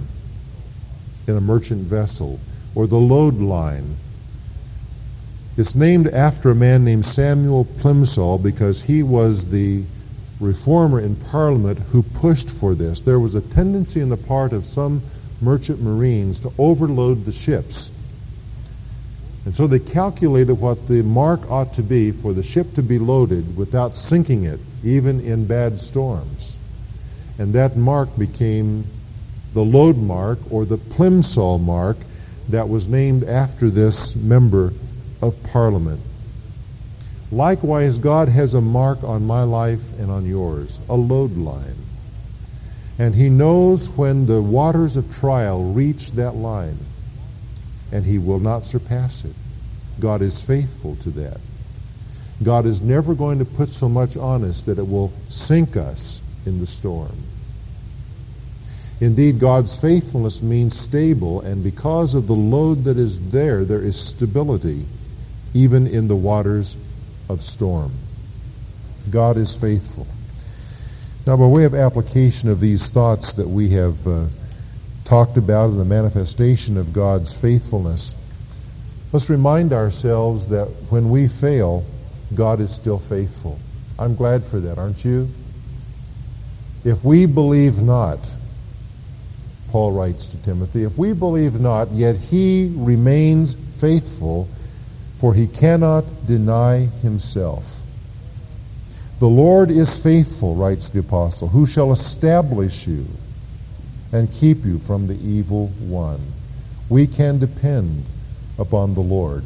in 1.27 1.37
a 1.37 1.41
merchant 1.41 1.81
vessel, 1.81 2.39
or 2.75 2.87
the 2.87 2.97
load 2.97 3.35
line. 3.35 3.95
It's 5.55 5.75
named 5.75 6.07
after 6.07 6.51
a 6.51 6.55
man 6.55 6.83
named 6.83 7.05
Samuel 7.05 7.65
Plimsoll 7.65 8.41
because 8.41 8.81
he 8.81 9.03
was 9.03 9.49
the 9.49 9.83
reformer 10.39 10.99
in 10.99 11.15
Parliament 11.15 11.79
who 11.79 12.01
pushed 12.01 12.49
for 12.49 12.73
this. 12.73 13.01
There 13.01 13.19
was 13.19 13.35
a 13.35 13.41
tendency 13.41 14.01
on 14.01 14.09
the 14.09 14.17
part 14.17 14.51
of 14.51 14.65
some 14.65 15.01
merchant 15.41 15.81
marines 15.81 16.39
to 16.39 16.51
overload 16.57 17.25
the 17.25 17.31
ships 17.31 17.91
and 19.45 19.53
so 19.53 19.67
they 19.67 19.79
calculated 19.79 20.55
what 20.55 20.87
the 20.87 21.03
mark 21.03 21.49
ought 21.51 21.73
to 21.73 21.83
be 21.83 22.11
for 22.11 22.31
the 22.31 22.43
ship 22.43 22.73
to 22.75 22.81
be 22.83 22.97
loaded 22.97 23.57
without 23.57 23.97
sinking 23.97 24.45
it, 24.45 24.59
even 24.83 25.19
in 25.19 25.45
bad 25.45 25.79
storms. 25.79 26.55
And 27.37 27.53
that 27.53 27.75
mark 27.75 28.17
became 28.17 28.85
the 29.53 29.63
load 29.63 29.97
mark 29.97 30.39
or 30.49 30.63
the 30.65 30.77
Plimsoll 30.77 31.59
mark 31.59 31.97
that 32.49 32.69
was 32.69 32.87
named 32.87 33.23
after 33.25 33.69
this 33.69 34.15
member 34.15 34.71
of 35.23 35.41
Parliament. 35.43 36.01
Likewise, 37.31 37.97
God 37.97 38.29
has 38.29 38.53
a 38.53 38.61
mark 38.61 39.03
on 39.03 39.25
my 39.25 39.43
life 39.43 39.97
and 39.99 40.11
on 40.11 40.25
yours, 40.25 40.79
a 40.89 40.95
load 40.95 41.35
line. 41.35 41.75
And 42.99 43.15
He 43.15 43.29
knows 43.29 43.89
when 43.91 44.25
the 44.25 44.41
waters 44.41 44.97
of 44.97 45.11
trial 45.11 45.63
reach 45.63 46.11
that 46.11 46.35
line 46.35 46.77
and 47.93 48.03
he 48.03 48.17
will 48.17 48.39
not 48.39 48.65
surpass 48.65 49.23
it. 49.23 49.35
God 49.99 50.23
is 50.23 50.43
faithful 50.43 50.95
to 50.97 51.11
that. 51.11 51.39
God 52.41 52.65
is 52.65 52.81
never 52.81 53.13
going 53.13 53.37
to 53.37 53.45
put 53.45 53.69
so 53.69 53.87
much 53.87 54.17
on 54.17 54.43
us 54.43 54.63
that 54.63 54.79
it 54.79 54.87
will 54.87 55.13
sink 55.29 55.77
us 55.77 56.23
in 56.47 56.59
the 56.59 56.65
storm. 56.65 57.15
Indeed, 58.99 59.39
God's 59.39 59.79
faithfulness 59.79 60.41
means 60.41 60.77
stable, 60.77 61.41
and 61.41 61.63
because 61.63 62.15
of 62.15 62.25
the 62.25 62.33
load 62.33 62.83
that 62.85 62.97
is 62.97 63.29
there, 63.29 63.63
there 63.63 63.81
is 63.81 63.99
stability 63.99 64.85
even 65.53 65.87
in 65.87 66.07
the 66.07 66.15
waters 66.15 66.77
of 67.29 67.41
storm. 67.41 67.91
God 69.11 69.37
is 69.37 69.55
faithful. 69.55 70.07
Now, 71.25 71.37
by 71.37 71.47
way 71.47 71.63
of 71.63 71.73
application 71.73 72.49
of 72.49 72.59
these 72.59 72.89
thoughts 72.89 73.33
that 73.33 73.47
we 73.47 73.69
have 73.69 74.05
uh, 74.07 74.25
talked 75.05 75.37
about 75.37 75.69
in 75.69 75.77
the 75.77 75.85
manifestation 75.85 76.77
of 76.77 76.91
God's 76.91 77.35
faithfulness, 77.35 78.15
let's 79.11 79.29
remind 79.29 79.73
ourselves 79.73 80.47
that 80.49 80.65
when 80.89 81.09
we 81.09 81.27
fail, 81.27 81.85
God 82.35 82.59
is 82.59 82.73
still 82.73 82.99
faithful. 82.99 83.59
I'm 83.99 84.15
glad 84.15 84.43
for 84.43 84.59
that, 84.59 84.77
aren't 84.77 85.05
you? 85.05 85.29
If 86.83 87.03
we 87.03 87.25
believe 87.25 87.81
not, 87.81 88.19
Paul 89.69 89.93
writes 89.93 90.27
to 90.29 90.43
Timothy, 90.43 90.83
if 90.83 90.97
we 90.97 91.13
believe 91.13 91.59
not, 91.59 91.89
yet 91.91 92.17
he 92.17 92.71
remains 92.75 93.55
faithful, 93.79 94.47
for 95.23 95.33
he 95.33 95.47
cannot 95.47 96.03
deny 96.27 96.79
himself. 97.01 97.79
The 99.19 99.25
Lord 99.25 99.71
is 99.71 100.03
faithful, 100.03 100.53
writes 100.53 100.89
the 100.89 100.99
apostle, 100.99 101.47
who 101.47 101.65
shall 101.65 101.93
establish 101.93 102.85
you 102.85 103.05
and 104.11 104.29
keep 104.33 104.65
you 104.65 104.79
from 104.79 105.07
the 105.07 105.17
evil 105.25 105.67
one. 105.79 106.19
We 106.89 107.07
can 107.07 107.39
depend 107.39 108.03
upon 108.59 108.95
the 108.95 108.99
Lord. 108.99 109.45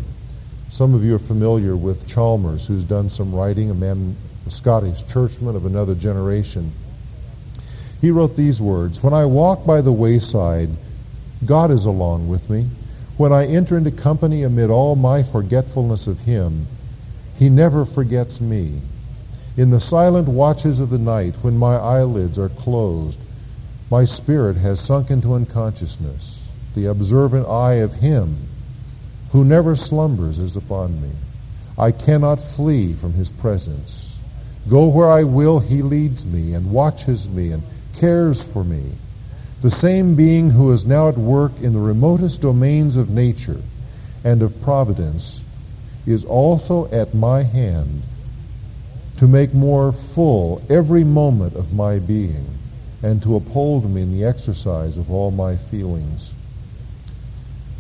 Some 0.69 0.95
of 0.95 1.03
you 1.03 1.13
are 1.13 1.19
familiar 1.19 1.75
with 1.75 2.07
Chalmers, 2.07 2.65
who's 2.65 2.83
done 2.83 3.11
some 3.11 3.31
writing, 3.31 3.69
a 3.69 3.75
man, 3.75 4.15
a 4.47 4.49
Scottish 4.49 5.05
churchman 5.05 5.55
of 5.55 5.67
another 5.67 5.93
generation. 5.93 6.71
He 8.01 8.09
wrote 8.09 8.35
these 8.35 8.59
words 8.59 9.03
When 9.03 9.13
I 9.13 9.25
walk 9.25 9.63
by 9.63 9.81
the 9.81 9.91
wayside, 9.91 10.69
God 11.45 11.69
is 11.69 11.85
along 11.85 12.29
with 12.29 12.49
me. 12.49 12.65
When 13.17 13.33
I 13.33 13.47
enter 13.47 13.77
into 13.77 13.89
company 13.89 14.43
amid 14.43 14.69
all 14.69 14.95
my 14.95 15.23
forgetfulness 15.23 16.05
of 16.05 16.19
Him, 16.19 16.67
He 17.39 17.49
never 17.49 17.83
forgets 17.83 18.39
me. 18.39 18.81
In 19.57 19.71
the 19.71 19.79
silent 19.79 20.27
watches 20.27 20.79
of 20.79 20.91
the 20.91 20.99
night, 20.99 21.33
when 21.41 21.57
my 21.57 21.77
eyelids 21.77 22.37
are 22.37 22.49
closed, 22.49 23.19
my 23.89 24.05
spirit 24.05 24.57
has 24.57 24.79
sunk 24.79 25.09
into 25.09 25.33
unconsciousness. 25.33 26.47
The 26.75 26.85
observant 26.85 27.47
eye 27.47 27.75
of 27.75 27.93
Him 27.93 28.37
who 29.31 29.43
never 29.43 29.75
slumbers 29.75 30.37
is 30.37 30.55
upon 30.55 31.01
me. 31.01 31.09
I 31.77 31.91
cannot 31.91 32.39
flee 32.39 32.93
from 32.93 33.13
His 33.13 33.31
presence. 33.31 34.15
Go 34.69 34.87
where 34.87 35.09
I 35.09 35.23
will, 35.23 35.57
He 35.59 35.81
leads 35.81 36.25
me 36.25 36.53
and 36.53 36.71
watches 36.71 37.29
me 37.29 37.51
and 37.51 37.63
cares 37.95 38.43
for 38.43 38.63
me. 38.63 38.91
The 39.61 39.71
same 39.71 40.13
being 40.13 40.51
who 40.51 40.71
is 40.71 40.85
now 40.85 41.09
at 41.09 41.17
work 41.17 41.51
in 41.61 41.73
the 41.73 41.79
remotest 41.79 42.43
domains 42.43 42.95
of 42.95 43.09
nature 43.09 43.59
and 44.23 44.43
of 44.43 44.61
providence 44.61 45.41
is 46.05 46.23
also 46.23 46.89
at 46.91 47.15
my 47.15 47.41
hand 47.41 48.03
to 49.17 49.27
make 49.27 49.55
more 49.55 49.91
full 49.91 50.61
every 50.69 51.03
moment 51.03 51.55
of 51.55 51.73
my 51.73 51.97
being 51.97 52.45
and 53.01 53.21
to 53.23 53.35
uphold 53.35 53.89
me 53.89 54.03
in 54.03 54.11
the 54.11 54.25
exercise 54.25 54.95
of 54.97 55.11
all 55.11 55.31
my 55.31 55.55
feelings. 55.55 56.35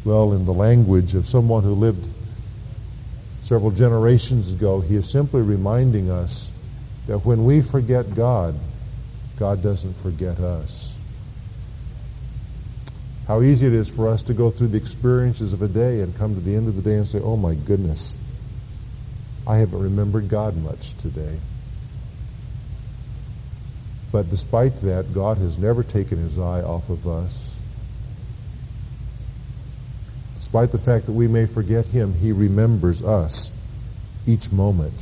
Well, 0.03 0.33
in 0.33 0.45
the 0.45 0.53
language 0.53 1.13
of 1.13 1.27
someone 1.27 1.63
who 1.63 1.75
lived 1.75 2.07
several 3.39 3.71
generations 3.71 4.51
ago, 4.51 4.81
he 4.81 4.95
is 4.95 5.07
simply 5.07 5.43
reminding 5.43 6.09
us 6.09 6.49
that 7.05 7.19
when 7.19 7.45
we 7.45 7.61
forget 7.61 8.15
God, 8.15 8.55
God 9.37 9.61
doesn't 9.61 9.95
forget 9.97 10.39
us. 10.39 10.96
How 13.27 13.41
easy 13.41 13.67
it 13.67 13.73
is 13.73 13.89
for 13.89 14.07
us 14.07 14.23
to 14.23 14.33
go 14.33 14.49
through 14.49 14.69
the 14.69 14.77
experiences 14.77 15.51
of 15.51 15.61
a 15.61 15.67
day 15.67 15.99
and 15.99 16.15
come 16.15 16.33
to 16.33 16.39
the 16.39 16.55
end 16.55 16.69
of 16.69 16.77
the 16.77 16.81
day 16.81 16.95
and 16.95 17.05
say, 17.05 17.19
oh 17.19 17.35
my 17.35 17.55
goodness, 17.55 18.15
I 19.45 19.57
haven't 19.57 19.83
remembered 19.83 20.29
God 20.29 20.55
much 20.55 20.93
today. 20.97 21.37
But 24.13 24.29
despite 24.29 24.79
that, 24.81 25.13
God 25.13 25.37
has 25.39 25.57
never 25.57 25.83
taken 25.83 26.17
his 26.17 26.39
eye 26.39 26.61
off 26.61 26.89
of 26.89 27.05
us. 27.05 27.59
Despite 30.35 30.71
the 30.71 30.77
fact 30.77 31.07
that 31.07 31.11
we 31.11 31.27
may 31.27 31.45
forget 31.45 31.85
him, 31.85 32.13
he 32.13 32.31
remembers 32.31 33.03
us 33.03 33.51
each 34.25 34.53
moment. 34.53 34.93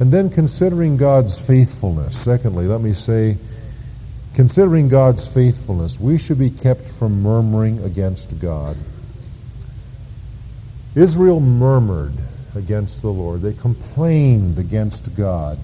And 0.00 0.10
then 0.10 0.30
considering 0.30 0.96
God's 0.96 1.38
faithfulness. 1.38 2.16
Secondly, 2.16 2.66
let 2.66 2.80
me 2.80 2.94
say, 2.94 3.36
considering 4.38 4.86
God's 4.86 5.26
faithfulness, 5.26 5.98
we 5.98 6.16
should 6.16 6.38
be 6.38 6.48
kept 6.48 6.82
from 6.82 7.24
murmuring 7.24 7.82
against 7.82 8.40
God. 8.40 8.76
Israel 10.94 11.40
murmured 11.40 12.12
against 12.54 13.02
the 13.02 13.08
Lord. 13.08 13.42
They 13.42 13.54
complained 13.54 14.56
against 14.56 15.16
God. 15.16 15.58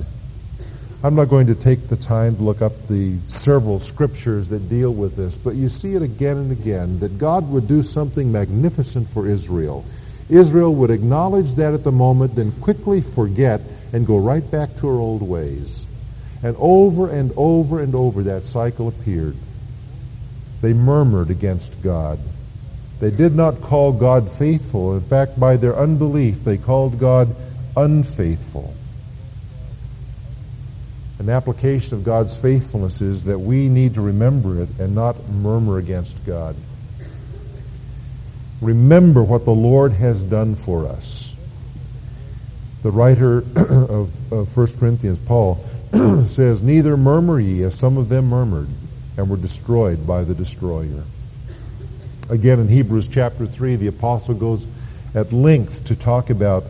I'm 1.05 1.15
not 1.15 1.27
going 1.27 1.47
to 1.47 1.55
take 1.55 1.87
the 1.87 1.95
time 1.97 2.35
to 2.35 2.43
look 2.43 2.63
up 2.63 2.73
the 2.89 3.17
several 3.27 3.79
scriptures 3.79 4.49
that 4.49 4.69
deal 4.69 4.93
with 4.93 5.15
this, 5.15 5.39
but 5.39 5.55
you 5.55 5.69
see 5.69 5.95
it 5.95 6.03
again 6.03 6.39
and 6.39 6.51
again 6.51 6.99
that 6.99 7.17
God 7.17 7.49
would 7.51 7.69
do 7.69 7.81
something 7.81 8.33
magnificent 8.33 9.09
for 9.09 9.29
Israel. 9.29 9.85
Israel 10.29 10.75
would 10.75 10.91
acknowledge 10.91 11.55
that 11.55 11.75
at 11.75 11.85
the 11.85 11.93
moment, 11.93 12.35
then 12.35 12.51
quickly 12.61 13.03
forget 13.03 13.61
and 13.93 14.05
go 14.05 14.19
right 14.19 14.51
back 14.51 14.75
to 14.79 14.89
her 14.89 14.95
old 14.95 15.23
ways. 15.23 15.87
And 16.45 16.55
over 16.59 17.11
and 17.11 17.33
over 17.37 17.81
and 17.81 17.95
over 17.95 18.23
that 18.25 18.45
cycle 18.45 18.87
appeared. 18.87 19.35
They 20.61 20.75
murmured 20.75 21.31
against 21.31 21.83
God. 21.83 22.19
They 23.01 23.11
did 23.11 23.35
not 23.35 23.63
call 23.63 23.93
God 23.95 24.31
faithful. 24.31 24.95
In 24.95 25.01
fact, 25.01 25.41
by 25.41 25.57
their 25.57 25.75
unbelief, 25.75 26.45
they 26.45 26.59
called 26.59 27.01
God 27.01 27.35
unfaithful. 27.77 28.75
An 31.19 31.31
application 31.31 31.97
of 31.97 32.05
God's 32.05 32.41
faithfulness 32.41 33.01
is 33.01 33.25
that 33.25 33.39
we 33.39 33.71
need 33.71 33.95
to 33.95 34.03
remember 34.03 34.61
it 34.63 34.69
and 34.79 34.95
not 34.95 35.29
murmur 35.31 35.79
against 35.79 36.27
God. 36.27 36.57
Remember 38.61 39.23
what 39.23 39.47
the 39.47 39.51
Lord 39.51 39.93
has 39.93 40.23
done 40.23 40.57
for 40.57 40.87
us. 40.87 41.35
The 42.83 42.91
writer 42.91 43.39
of, 43.57 44.33
of 44.33 44.55
1 44.55 44.67
Corinthians, 44.79 45.19
Paul, 45.19 45.65
says, 46.27 46.63
Neither 46.63 46.97
murmur 46.97 47.39
ye, 47.39 47.63
as 47.63 47.79
some 47.79 47.97
of 47.97 48.09
them 48.09 48.27
murmured, 48.27 48.69
and 49.17 49.29
were 49.29 49.37
destroyed 49.37 50.07
by 50.07 50.25
the 50.25 50.35
destroyer. 50.35 51.05
Again, 52.31 52.59
in 52.59 52.69
Hebrews 52.69 53.09
chapter 53.09 53.47
3, 53.47 53.77
the 53.77 53.87
apostle 53.87 54.35
goes 54.35 54.67
at 55.15 55.33
length 55.33 55.85
to 55.87 55.95
talk 55.95 56.31
about 56.31 56.65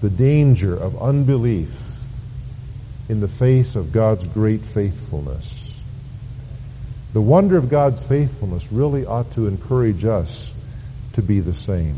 the 0.00 0.10
danger 0.10 0.76
of 0.76 1.00
unbelief 1.00 1.82
in 3.08 3.20
the 3.20 3.28
face 3.28 3.76
of 3.76 3.92
God's 3.92 4.26
great 4.26 4.62
faithfulness. 4.62 5.80
The 7.12 7.22
wonder 7.22 7.56
of 7.56 7.70
God's 7.70 8.06
faithfulness 8.06 8.72
really 8.72 9.06
ought 9.06 9.30
to 9.32 9.46
encourage 9.46 10.04
us 10.04 10.54
to 11.14 11.22
be 11.22 11.40
the 11.40 11.54
same. 11.54 11.94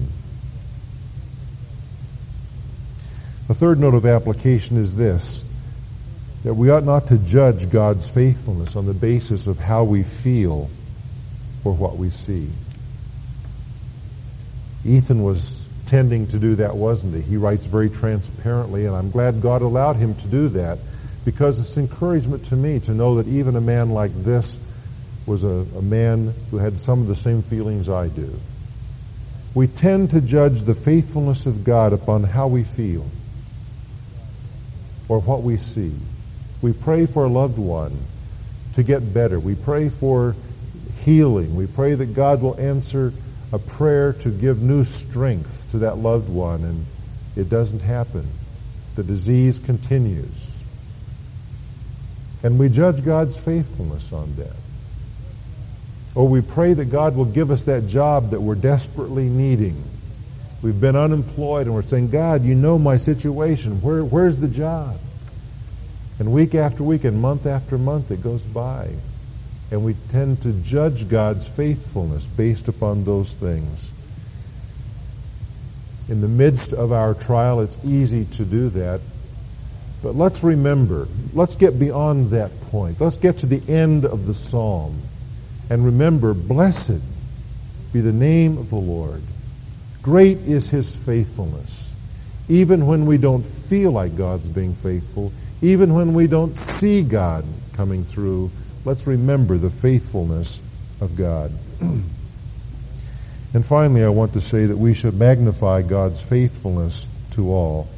The 3.49 3.55
third 3.55 3.81
note 3.81 3.95
of 3.95 4.07
application 4.07 4.77
is 4.77 4.95
this 4.95 5.47
that 6.44 6.55
we 6.55 6.70
ought 6.70 6.85
not 6.85 7.07
to 7.09 7.18
judge 7.18 7.70
God's 7.70 8.11
faithfulness 8.11 8.77
on 8.77 8.87
the 8.87 8.94
basis 8.94 9.46
of 9.46 9.59
how 9.59 9.85
we 9.85 10.03
feel 10.03 10.70
or 11.64 11.72
what 11.72 11.96
we 11.96 12.11
see. 12.11 12.48
Ethan 14.85 15.22
was 15.22 15.66
tending 15.87 16.27
to 16.29 16.38
do 16.38 16.55
that, 16.57 16.77
wasn't 16.77 17.14
he? 17.14 17.22
He 17.22 17.37
writes 17.37 17.66
very 17.66 17.90
transparently, 17.90 18.87
and 18.87 18.94
I'm 18.94 19.11
glad 19.11 19.42
God 19.42 19.62
allowed 19.62 19.96
him 19.96 20.14
to 20.16 20.29
do 20.29 20.48
that 20.51 20.79
because 21.24 21.59
it's 21.59 21.77
encouragement 21.77 22.44
to 22.46 22.57
me 22.57 22.79
to 22.81 22.92
know 22.92 23.16
that 23.16 23.27
even 23.27 23.57
a 23.57 23.61
man 23.61 23.90
like 23.90 24.14
this 24.22 24.59
was 25.27 25.44
a, 25.44 25.66
a 25.77 25.83
man 25.83 26.33
who 26.51 26.59
had 26.59 26.79
some 26.79 27.01
of 27.01 27.07
the 27.07 27.14
same 27.14 27.42
feelings 27.42 27.88
I 27.88 28.09
do. 28.09 28.33
We 29.55 29.66
tend 29.66 30.11
to 30.11 30.20
judge 30.20 30.62
the 30.62 30.74
faithfulness 30.74 31.46
of 31.46 31.64
God 31.64 31.92
upon 31.92 32.22
how 32.22 32.46
we 32.46 32.64
feel 32.64 33.07
or 35.09 35.20
what 35.20 35.42
we 35.42 35.57
see. 35.57 35.92
We 36.61 36.73
pray 36.73 37.07
for 37.07 37.25
a 37.25 37.29
loved 37.29 37.59
one 37.59 37.97
to 38.75 38.83
get 38.83 39.14
better. 39.14 39.38
We 39.38 39.55
pray 39.55 39.88
for 39.88 40.35
healing. 41.05 41.55
We 41.55 41.66
pray 41.66 41.94
that 41.94 42.14
God 42.14 42.42
will 42.42 42.59
answer 42.61 43.12
a 43.53 43.59
prayer 43.59 44.12
to 44.14 44.31
give 44.31 44.61
new 44.61 44.85
strength 44.85 45.71
to 45.71 45.79
that 45.79 45.99
loved 45.99 46.29
one, 46.29 46.64
and 46.64 46.87
it 47.37 47.49
doesn't 47.49 47.81
happen. 47.81 48.27
The 48.97 49.03
disease 49.03 49.59
continues. 49.59 50.57
And 52.42 52.59
we 52.59 52.68
judge 52.68 53.05
God's 53.05 53.38
faithfulness 53.38 54.12
on 54.12 54.35
that. 54.37 54.57
Or 56.14 56.29
we 56.29 56.40
pray 56.40 56.73
that 56.75 56.87
God 56.87 57.16
will 57.16 57.25
give 57.25 57.51
us 57.51 57.64
that 57.64 57.87
job 57.87 58.31
that 58.31 58.40
we're 58.40 58.55
desperately 58.55 59.29
needing. 59.29 59.83
We've 60.62 60.81
been 60.81 60.97
unemployed 60.97 61.66
and 61.66 61.75
we're 61.75 61.83
saying, 61.83 62.11
God, 62.11 62.42
you 62.42 62.55
know 62.55 62.79
my 62.79 62.97
situation. 62.97 63.81
Where, 63.81 64.05
where's 64.05 64.37
the 64.37 64.49
job? 64.49 64.99
And 66.18 66.33
week 66.33 66.54
after 66.54 66.83
week 66.83 67.04
and 67.04 67.20
month 67.20 67.46
after 67.46 67.78
month 67.78 68.11
it 68.11 68.22
goes 68.22 68.44
by 68.44 68.90
and 69.70 69.85
we 69.85 69.94
tend 70.09 70.40
to 70.42 70.52
judge 70.52 71.09
God's 71.09 71.46
faithfulness 71.46 72.26
based 72.26 72.68
upon 72.68 73.04
those 73.04 73.35
things. 73.35 73.92
In 76.09 76.22
the 76.22 76.28
midst 76.28 76.72
of 76.72 76.90
our 76.90 77.12
trial, 77.12 77.61
it's 77.61 77.76
easy 77.85 78.24
to 78.24 78.44
do 78.44 78.70
that. 78.70 79.00
But 80.02 80.14
let's 80.14 80.42
remember, 80.42 81.07
let's 81.35 81.54
get 81.54 81.78
beyond 81.78 82.31
that 82.31 82.59
point. 82.62 83.00
Let's 83.00 83.18
get 83.18 83.38
to 83.38 83.46
the 83.46 83.62
end 83.70 84.07
of 84.07 84.26
the 84.26 84.33
psalm. 84.33 84.98
And 85.68 85.85
remember, 85.85 86.33
blessed 86.33 87.02
be 87.92 88.00
the 88.00 88.12
name 88.12 88.57
of 88.57 88.70
the 88.70 88.76
Lord. 88.76 89.22
Great 90.00 90.38
is 90.38 90.70
his 90.70 90.96
faithfulness. 91.04 91.88
Even 92.48 92.87
when 92.87 93.06
we 93.06 93.18
don't 93.18 93.44
feel 93.44 93.92
like 93.92 94.16
God's 94.16 94.48
being 94.48 94.72
faithful, 94.72 95.32
even 95.61 95.94
when 95.94 96.14
we 96.14 96.26
don't 96.26 96.56
see 96.56 97.02
God 97.02 97.44
coming 97.74 98.04
through, 98.04 98.50
let's 98.84 99.06
remember 99.06 99.58
the 99.58 99.70
faithfulness 99.70 100.62
of 101.00 101.16
God. 101.16 101.52
and 101.80 103.64
finally, 103.64 104.04
I 104.04 104.08
want 104.08 104.32
to 104.32 104.40
say 104.40 104.66
that 104.66 104.76
we 104.76 104.94
should 104.94 105.14
magnify 105.14 105.82
God's 105.82 106.22
faithfulness 106.22 107.08
to 107.32 107.52
all. 107.52 107.88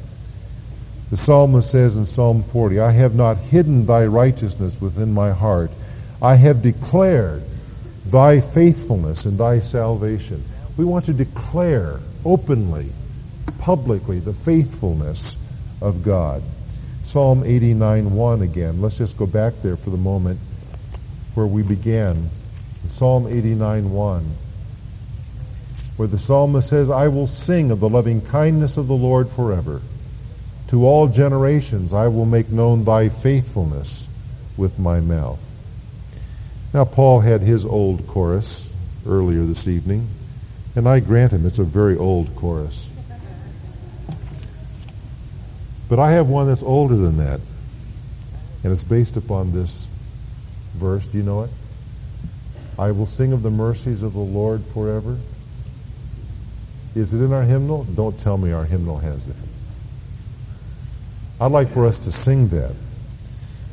The 1.11 1.17
psalmist 1.17 1.69
says 1.69 1.97
in 1.97 2.05
Psalm 2.05 2.41
40, 2.41 2.79
I 2.79 2.91
have 2.91 3.15
not 3.15 3.37
hidden 3.37 3.85
thy 3.85 4.05
righteousness 4.05 4.79
within 4.79 5.13
my 5.13 5.31
heart. 5.31 5.71
I 6.21 6.35
have 6.35 6.61
declared 6.61 7.43
thy 8.05 8.39
faithfulness 8.39 9.25
and 9.25 9.37
thy 9.37 9.59
salvation. 9.59 10.43
We 10.77 10.85
want 10.85 11.05
to 11.05 11.13
declare 11.13 11.99
openly, 12.23 12.91
publicly, 13.59 14.19
the 14.19 14.33
faithfulness 14.33 15.37
of 15.81 16.03
God. 16.03 16.43
Psalm 17.03 17.43
89 17.43 18.13
1 18.13 18.41
again. 18.41 18.81
Let's 18.81 18.97
just 18.97 19.17
go 19.17 19.25
back 19.25 19.53
there 19.61 19.75
for 19.75 19.89
the 19.89 19.97
moment 19.97 20.39
where 21.33 21.47
we 21.47 21.63
began. 21.63 22.29
Psalm 22.87 23.27
89 23.27 23.91
1, 23.91 24.31
where 25.97 26.07
the 26.07 26.17
psalmist 26.17 26.69
says, 26.69 26.89
I 26.89 27.07
will 27.07 27.27
sing 27.27 27.71
of 27.71 27.79
the 27.79 27.89
loving 27.89 28.21
kindness 28.21 28.77
of 28.77 28.87
the 28.87 28.95
Lord 28.95 29.29
forever. 29.29 29.81
To 30.69 30.85
all 30.85 31.07
generations 31.07 31.93
I 31.93 32.07
will 32.07 32.25
make 32.25 32.49
known 32.49 32.83
thy 32.83 33.09
faithfulness 33.09 34.07
with 34.57 34.79
my 34.79 34.99
mouth. 34.99 35.47
Now, 36.73 36.85
Paul 36.85 37.19
had 37.19 37.41
his 37.41 37.65
old 37.65 38.07
chorus 38.07 38.73
earlier 39.05 39.43
this 39.43 39.67
evening, 39.67 40.07
and 40.75 40.87
I 40.87 41.01
grant 41.01 41.33
him 41.33 41.45
it's 41.45 41.59
a 41.59 41.63
very 41.63 41.97
old 41.97 42.33
chorus. 42.35 42.89
But 45.91 45.99
I 45.99 46.11
have 46.11 46.29
one 46.29 46.47
that's 46.47 46.63
older 46.63 46.95
than 46.95 47.17
that, 47.17 47.41
and 48.63 48.71
it's 48.71 48.85
based 48.85 49.17
upon 49.17 49.51
this 49.51 49.89
verse. 50.75 51.05
Do 51.05 51.17
you 51.17 51.23
know 51.25 51.41
it? 51.41 51.49
I 52.79 52.91
will 52.91 53.05
sing 53.05 53.33
of 53.33 53.41
the 53.41 53.51
mercies 53.51 54.01
of 54.01 54.13
the 54.13 54.19
Lord 54.19 54.63
forever. 54.63 55.17
Is 56.95 57.13
it 57.13 57.17
in 57.21 57.33
our 57.33 57.43
hymnal? 57.43 57.83
Don't 57.83 58.17
tell 58.17 58.37
me 58.37 58.53
our 58.53 58.63
hymnal 58.63 58.99
has 58.99 59.27
that. 59.27 59.35
I'd 61.41 61.51
like 61.51 61.67
for 61.67 61.85
us 61.85 61.99
to 61.99 62.11
sing 62.13 62.47
that 62.47 62.73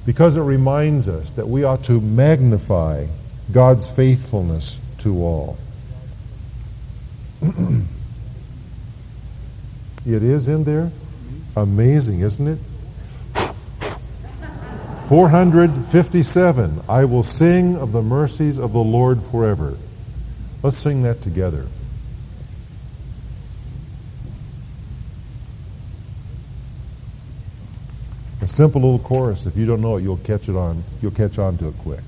because 0.04 0.36
it 0.36 0.42
reminds 0.42 1.08
us 1.08 1.30
that 1.30 1.46
we 1.46 1.62
ought 1.62 1.84
to 1.84 2.00
magnify 2.00 3.06
God's 3.52 3.88
faithfulness 3.88 4.80
to 4.98 5.22
all. 5.22 5.56
it 10.04 10.24
is 10.24 10.48
in 10.48 10.64
there? 10.64 10.90
Amazing, 11.56 12.20
isn't 12.20 12.46
it? 12.46 12.58
457. 15.08 16.82
I 16.88 17.04
will 17.04 17.22
sing 17.22 17.76
of 17.76 17.92
the 17.92 18.02
mercies 18.02 18.58
of 18.58 18.72
the 18.72 18.78
Lord 18.78 19.22
forever. 19.22 19.76
Let's 20.62 20.76
sing 20.76 21.02
that 21.04 21.20
together. 21.22 21.66
A 28.42 28.46
simple 28.46 28.82
little 28.82 28.98
chorus. 28.98 29.46
If 29.46 29.56
you 29.56 29.64
don't 29.66 29.80
know 29.80 29.96
it, 29.96 30.02
you'll 30.02 30.18
catch 30.18 30.48
it 30.48 30.56
on. 30.56 30.84
You'll 31.00 31.10
catch 31.10 31.38
on 31.38 31.56
to 31.58 31.68
it 31.68 31.78
quick. 31.78 32.02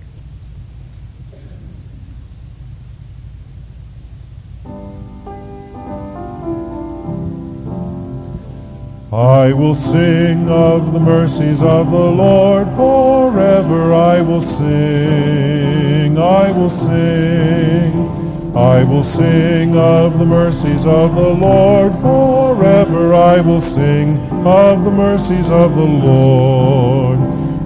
I 9.12 9.52
will 9.52 9.74
sing 9.74 10.48
of 10.48 10.92
the 10.92 11.00
mercies 11.00 11.60
of 11.62 11.90
the 11.90 11.98
Lord 11.98 12.68
forever. 12.68 13.92
I 13.92 14.20
will 14.20 14.40
sing, 14.40 16.16
I 16.16 16.52
will 16.52 16.70
sing. 16.70 18.54
I 18.56 18.84
will 18.84 19.02
sing 19.02 19.76
of 19.76 20.16
the 20.20 20.24
mercies 20.24 20.86
of 20.86 21.16
the 21.16 21.28
Lord 21.28 21.92
forever. 21.96 23.12
I 23.12 23.40
will 23.40 23.60
sing 23.60 24.16
of 24.46 24.84
the 24.84 24.92
mercies 24.92 25.50
of 25.50 25.74
the 25.74 25.84
Lord. 25.84 27.18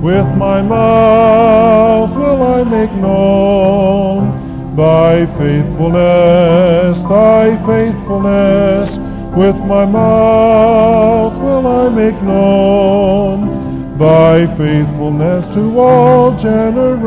With 0.03 0.27
my 0.39 0.63
mouth 0.63 2.17
will 2.17 2.43
I 2.43 2.65
make 2.65 2.93
known 2.93 4.77
thy 4.77 5.27
faithfulness, 5.27 7.03
thy 7.05 7.55
faithfulness. 7.67 9.04
With 9.37 9.57
my 9.57 9.85
mouth 9.85 11.37
will 11.39 11.67
I 11.67 11.89
make 11.89 12.23
known 12.23 13.99
thy 13.99 14.47
faithfulness 14.57 15.55
to 15.55 15.77
all 15.77 16.37
generations. 16.37 17.05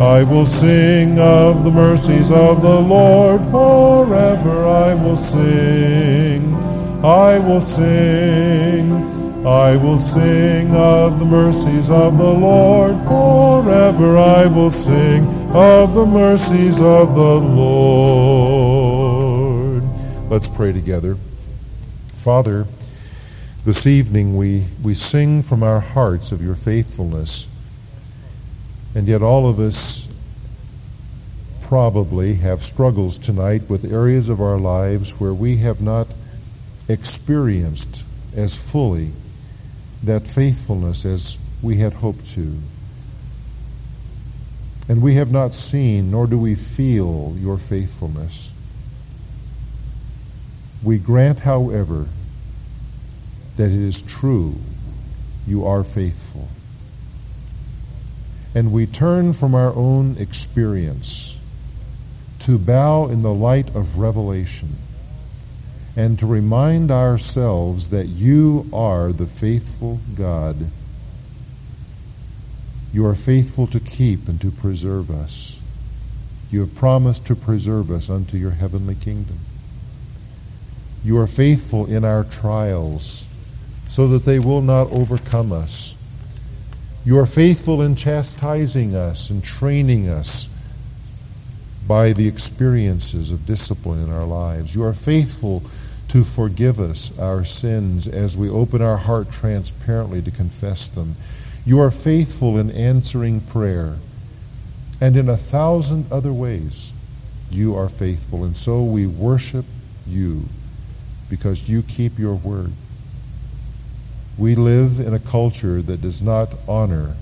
I 0.00 0.22
will 0.22 0.46
sing 0.46 1.18
of 1.18 1.64
the 1.64 1.70
mercies 1.70 2.30
of 2.30 2.62
the 2.62 2.80
Lord 2.80 3.42
forever. 3.44 4.64
I 4.64 4.94
will 4.94 5.16
sing. 5.16 6.54
I 7.04 7.38
will 7.38 7.60
sing. 7.60 8.92
I 9.46 9.76
will 9.76 9.98
sing 9.98 10.74
of 10.74 11.18
the 11.18 11.24
mercies 11.24 11.90
of 11.90 12.16
the 12.16 12.24
Lord 12.24 12.96
forever. 13.02 14.18
I 14.18 14.46
will 14.46 14.70
sing 14.70 15.26
of 15.54 15.94
the 15.94 16.06
mercies 16.06 16.80
of 16.80 17.14
the 17.14 17.34
Lord. 17.60 18.35
Let's 20.28 20.48
pray 20.48 20.72
together. 20.72 21.14
Father, 22.16 22.66
this 23.64 23.86
evening 23.86 24.36
we, 24.36 24.64
we 24.82 24.92
sing 24.92 25.44
from 25.44 25.62
our 25.62 25.78
hearts 25.78 26.32
of 26.32 26.42
your 26.42 26.56
faithfulness. 26.56 27.46
And 28.96 29.06
yet, 29.06 29.22
all 29.22 29.48
of 29.48 29.60
us 29.60 30.08
probably 31.62 32.34
have 32.36 32.64
struggles 32.64 33.18
tonight 33.18 33.70
with 33.70 33.84
areas 33.84 34.28
of 34.28 34.40
our 34.40 34.58
lives 34.58 35.10
where 35.20 35.32
we 35.32 35.58
have 35.58 35.80
not 35.80 36.08
experienced 36.88 38.02
as 38.34 38.56
fully 38.56 39.12
that 40.02 40.26
faithfulness 40.26 41.04
as 41.04 41.38
we 41.62 41.76
had 41.76 41.92
hoped 41.92 42.26
to. 42.32 42.58
And 44.88 45.00
we 45.02 45.14
have 45.14 45.30
not 45.30 45.54
seen, 45.54 46.10
nor 46.10 46.26
do 46.26 46.36
we 46.36 46.56
feel 46.56 47.36
your 47.38 47.58
faithfulness. 47.58 48.50
We 50.82 50.98
grant, 50.98 51.40
however, 51.40 52.06
that 53.56 53.70
it 53.70 53.72
is 53.72 54.02
true 54.02 54.56
you 55.46 55.64
are 55.64 55.82
faithful 55.84 56.48
and 58.56 58.72
we 58.72 58.86
turn 58.86 59.34
from 59.34 59.54
our 59.54 59.74
own 59.74 60.16
experience 60.18 61.36
to 62.38 62.58
bow 62.58 63.06
in 63.06 63.20
the 63.20 63.32
light 63.32 63.68
of 63.76 63.98
revelation 63.98 64.76
and 65.94 66.18
to 66.18 66.24
remind 66.24 66.90
ourselves 66.90 67.88
that 67.88 68.06
you 68.06 68.66
are 68.72 69.12
the 69.12 69.26
faithful 69.26 70.00
God. 70.14 70.56
You 72.94 73.04
are 73.04 73.14
faithful 73.14 73.66
to 73.66 73.78
keep 73.78 74.26
and 74.26 74.40
to 74.40 74.50
preserve 74.50 75.10
us. 75.10 75.58
You 76.50 76.60
have 76.60 76.74
promised 76.74 77.26
to 77.26 77.36
preserve 77.36 77.90
us 77.90 78.08
unto 78.08 78.38
your 78.38 78.52
heavenly 78.52 78.94
kingdom. 78.94 79.38
You 81.06 81.18
are 81.18 81.26
faithful 81.26 81.86
in 81.86 82.04
our 82.04 82.24
trials 82.24 83.24
so 83.88 84.08
that 84.08 84.24
they 84.24 84.38
will 84.38 84.60
not 84.60 84.90
overcome 84.90 85.52
us 85.52 85.94
you 87.06 87.16
are 87.20 87.26
faithful 87.26 87.82
in 87.82 87.94
chastising 87.94 88.96
us 88.96 89.30
and 89.30 89.44
training 89.44 90.08
us 90.08 90.48
by 91.86 92.12
the 92.12 92.26
experiences 92.26 93.30
of 93.30 93.46
discipline 93.46 94.02
in 94.02 94.10
our 94.10 94.24
lives. 94.24 94.74
You 94.74 94.82
are 94.82 94.92
faithful 94.92 95.62
to 96.08 96.24
forgive 96.24 96.80
us 96.80 97.16
our 97.16 97.44
sins 97.44 98.08
as 98.08 98.36
we 98.36 98.50
open 98.50 98.82
our 98.82 98.96
heart 98.96 99.30
transparently 99.30 100.20
to 100.20 100.32
confess 100.32 100.88
them. 100.88 101.14
You 101.64 101.78
are 101.78 101.92
faithful 101.92 102.58
in 102.58 102.72
answering 102.72 103.40
prayer. 103.40 103.98
And 105.00 105.16
in 105.16 105.28
a 105.28 105.36
thousand 105.36 106.10
other 106.10 106.32
ways, 106.32 106.90
you 107.52 107.76
are 107.76 107.88
faithful. 107.88 108.42
And 108.42 108.56
so 108.56 108.82
we 108.82 109.06
worship 109.06 109.66
you 110.08 110.46
because 111.28 111.68
you 111.68 111.82
keep 111.82 112.18
your 112.18 112.34
word. 112.34 112.72
We 114.38 114.54
live 114.54 115.00
in 115.00 115.14
a 115.14 115.18
culture 115.18 115.80
that 115.82 116.02
does 116.02 116.20
not 116.20 116.52
honor 116.68 117.14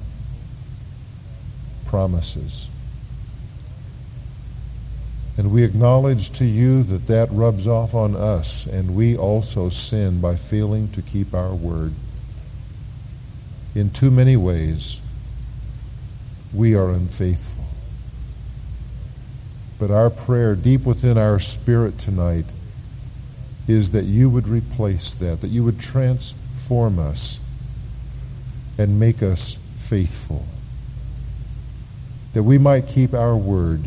promises. 1.87 2.67
And 5.37 5.53
we 5.53 5.65
acknowledge 5.65 6.31
to 6.33 6.45
you 6.45 6.83
that 6.85 7.07
that 7.09 7.29
rubs 7.31 7.67
off 7.67 7.95
on 7.95 8.15
us, 8.15 8.67
and 8.67 8.95
we 8.95 9.17
also 9.17 9.69
sin 9.69 10.21
by 10.21 10.37
failing 10.37 10.89
to 10.93 11.03
keep 11.03 11.35
our 11.35 11.55
word. 11.55 11.93
In 13.75 13.91
too 13.91 14.11
many 14.11 14.37
ways, 14.37 15.01
we 16.53 16.77
are 16.77 16.91
unfaithful. 16.91 17.65
But 19.79 19.91
our 19.91 20.09
prayer 20.11 20.55
deep 20.55 20.85
within 20.85 21.19
our 21.19 21.41
spirit 21.41 21.99
tonight 21.99 22.47
is 23.67 23.93
that 23.93 24.05
you 24.05 24.29
would 24.29 24.47
replace 24.47 25.13
that, 25.13 25.41
that 25.41 25.49
you 25.49 25.65
would 25.65 25.81
transform 25.81 26.99
us 26.99 27.39
and 28.77 28.99
make 29.01 29.23
us 29.23 29.57
faithful. 29.79 30.45
That 32.35 32.43
we 32.43 32.59
might 32.59 32.89
keep 32.89 33.15
our 33.15 33.37
word 33.37 33.85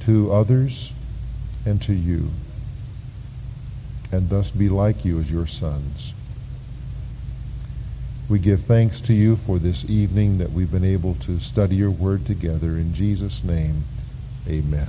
to 0.00 0.32
others 0.32 0.92
and 1.64 1.80
to 1.82 1.94
you, 1.94 2.30
and 4.10 4.28
thus 4.28 4.50
be 4.50 4.68
like 4.68 5.04
you 5.04 5.20
as 5.20 5.30
your 5.30 5.46
sons. 5.46 6.12
We 8.28 8.38
give 8.38 8.64
thanks 8.64 9.00
to 9.02 9.12
you 9.12 9.36
for 9.36 9.58
this 9.58 9.88
evening 9.88 10.38
that 10.38 10.50
we've 10.50 10.70
been 10.70 10.84
able 10.84 11.14
to 11.16 11.38
study 11.38 11.76
your 11.76 11.90
word 11.90 12.26
together. 12.26 12.78
In 12.78 12.94
Jesus' 12.94 13.44
name, 13.44 13.84
amen. 14.48 14.88